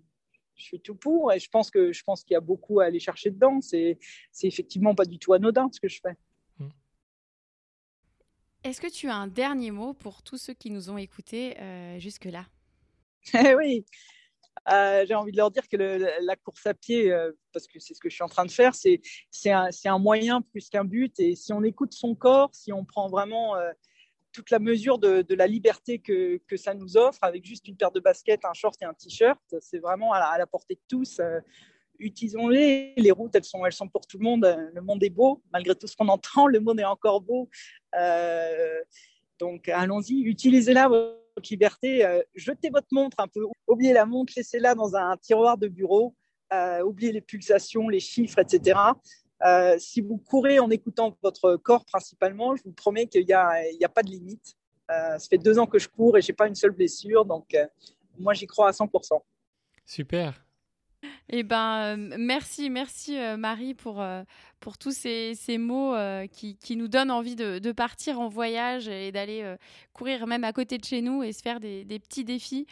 [0.62, 3.00] suis tout pour et je pense que je pense qu'il y a beaucoup à aller
[3.00, 3.60] chercher dedans.
[3.60, 3.98] C'est,
[4.32, 6.16] c'est effectivement pas du tout anodin ce que je fais.
[6.58, 6.68] Hmm.
[8.62, 11.98] Est-ce que tu as un dernier mot pour tous ceux qui nous ont écoutés euh,
[11.98, 12.46] jusque-là?
[13.56, 13.84] Oui,
[14.70, 17.94] euh, j'ai envie de leur dire que la course à pied, euh, parce que c'est
[17.94, 19.00] ce que je suis en train de faire, c'est
[19.46, 21.18] un, un, moyen plus qu'un but.
[21.20, 23.56] Et si on écoute son corps, si on prend vraiment
[24.34, 28.00] toute la mesure de, la liberté que, ça nous offre, avec juste une paire de
[28.00, 31.20] baskets, un short et un t-shirt, c'est vraiment à la, portée de tous.
[31.98, 32.94] Utilisons-les.
[32.96, 34.70] Les routes, elles sont, elles sont pour tout le monde.
[34.74, 35.42] Le monde est beau.
[35.52, 37.48] Malgré tout ce qu'on entend, le monde est encore beau.
[39.38, 40.22] donc, allons-y.
[40.22, 40.88] Utilisez-la
[41.36, 45.58] votre liberté, euh, jetez votre montre un peu, oubliez la montre, laissez-la dans un tiroir
[45.58, 46.14] de bureau,
[46.52, 48.78] euh, oubliez les pulsations, les chiffres, etc.
[49.44, 53.50] Euh, si vous courez en écoutant votre corps principalement, je vous promets qu'il n'y a,
[53.82, 54.56] a, pas de limite.
[54.88, 57.54] ça fait deux ans que je cours et je n'ai pas une seule blessure, donc
[58.18, 59.20] moi j'y crois à 100%.
[59.84, 60.44] Super.
[61.28, 64.22] Eh ben, euh, merci, merci euh, Marie pour, euh,
[64.60, 65.94] pour tous ces, ces mots
[66.32, 69.56] qui, qui, nous donnent envie de, de partir en voyage et d'aller
[69.92, 72.66] courir même à côté de chez nous et se faire des, des petits défis.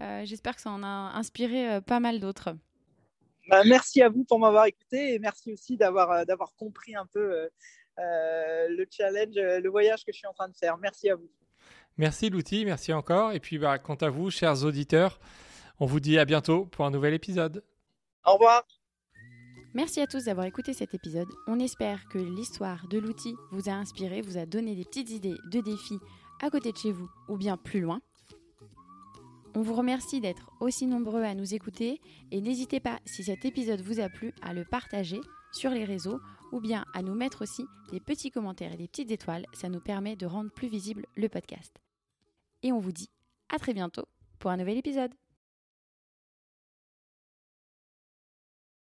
[0.00, 2.54] J'espère que ça en a inspiré pas mal d'autres.
[3.48, 7.48] Bah, merci à vous pour m'avoir écouté et merci aussi d'avoir d'avoir compris un peu
[7.96, 10.76] le challenge, le voyage que je suis en train de faire.
[10.78, 11.30] Merci à vous.
[11.96, 13.32] Merci l'outil, merci encore.
[13.32, 15.18] Et puis bah, quant à vous, chers auditeurs,
[15.80, 17.64] on vous dit à bientôt pour un nouvel épisode.
[18.24, 18.64] Au revoir.
[19.74, 21.28] Merci à tous d'avoir écouté cet épisode.
[21.46, 25.36] On espère que l'histoire de l'outil vous a inspiré, vous a donné des petites idées
[25.52, 25.98] de défis
[26.40, 28.00] à côté de chez vous ou bien plus loin.
[29.54, 33.80] On vous remercie d'être aussi nombreux à nous écouter et n'hésitez pas, si cet épisode
[33.80, 35.20] vous a plu, à le partager
[35.52, 36.20] sur les réseaux
[36.52, 39.46] ou bien à nous mettre aussi des petits commentaires et des petites étoiles.
[39.52, 41.74] Ça nous permet de rendre plus visible le podcast.
[42.62, 43.10] Et on vous dit
[43.48, 44.06] à très bientôt
[44.38, 45.12] pour un nouvel épisode.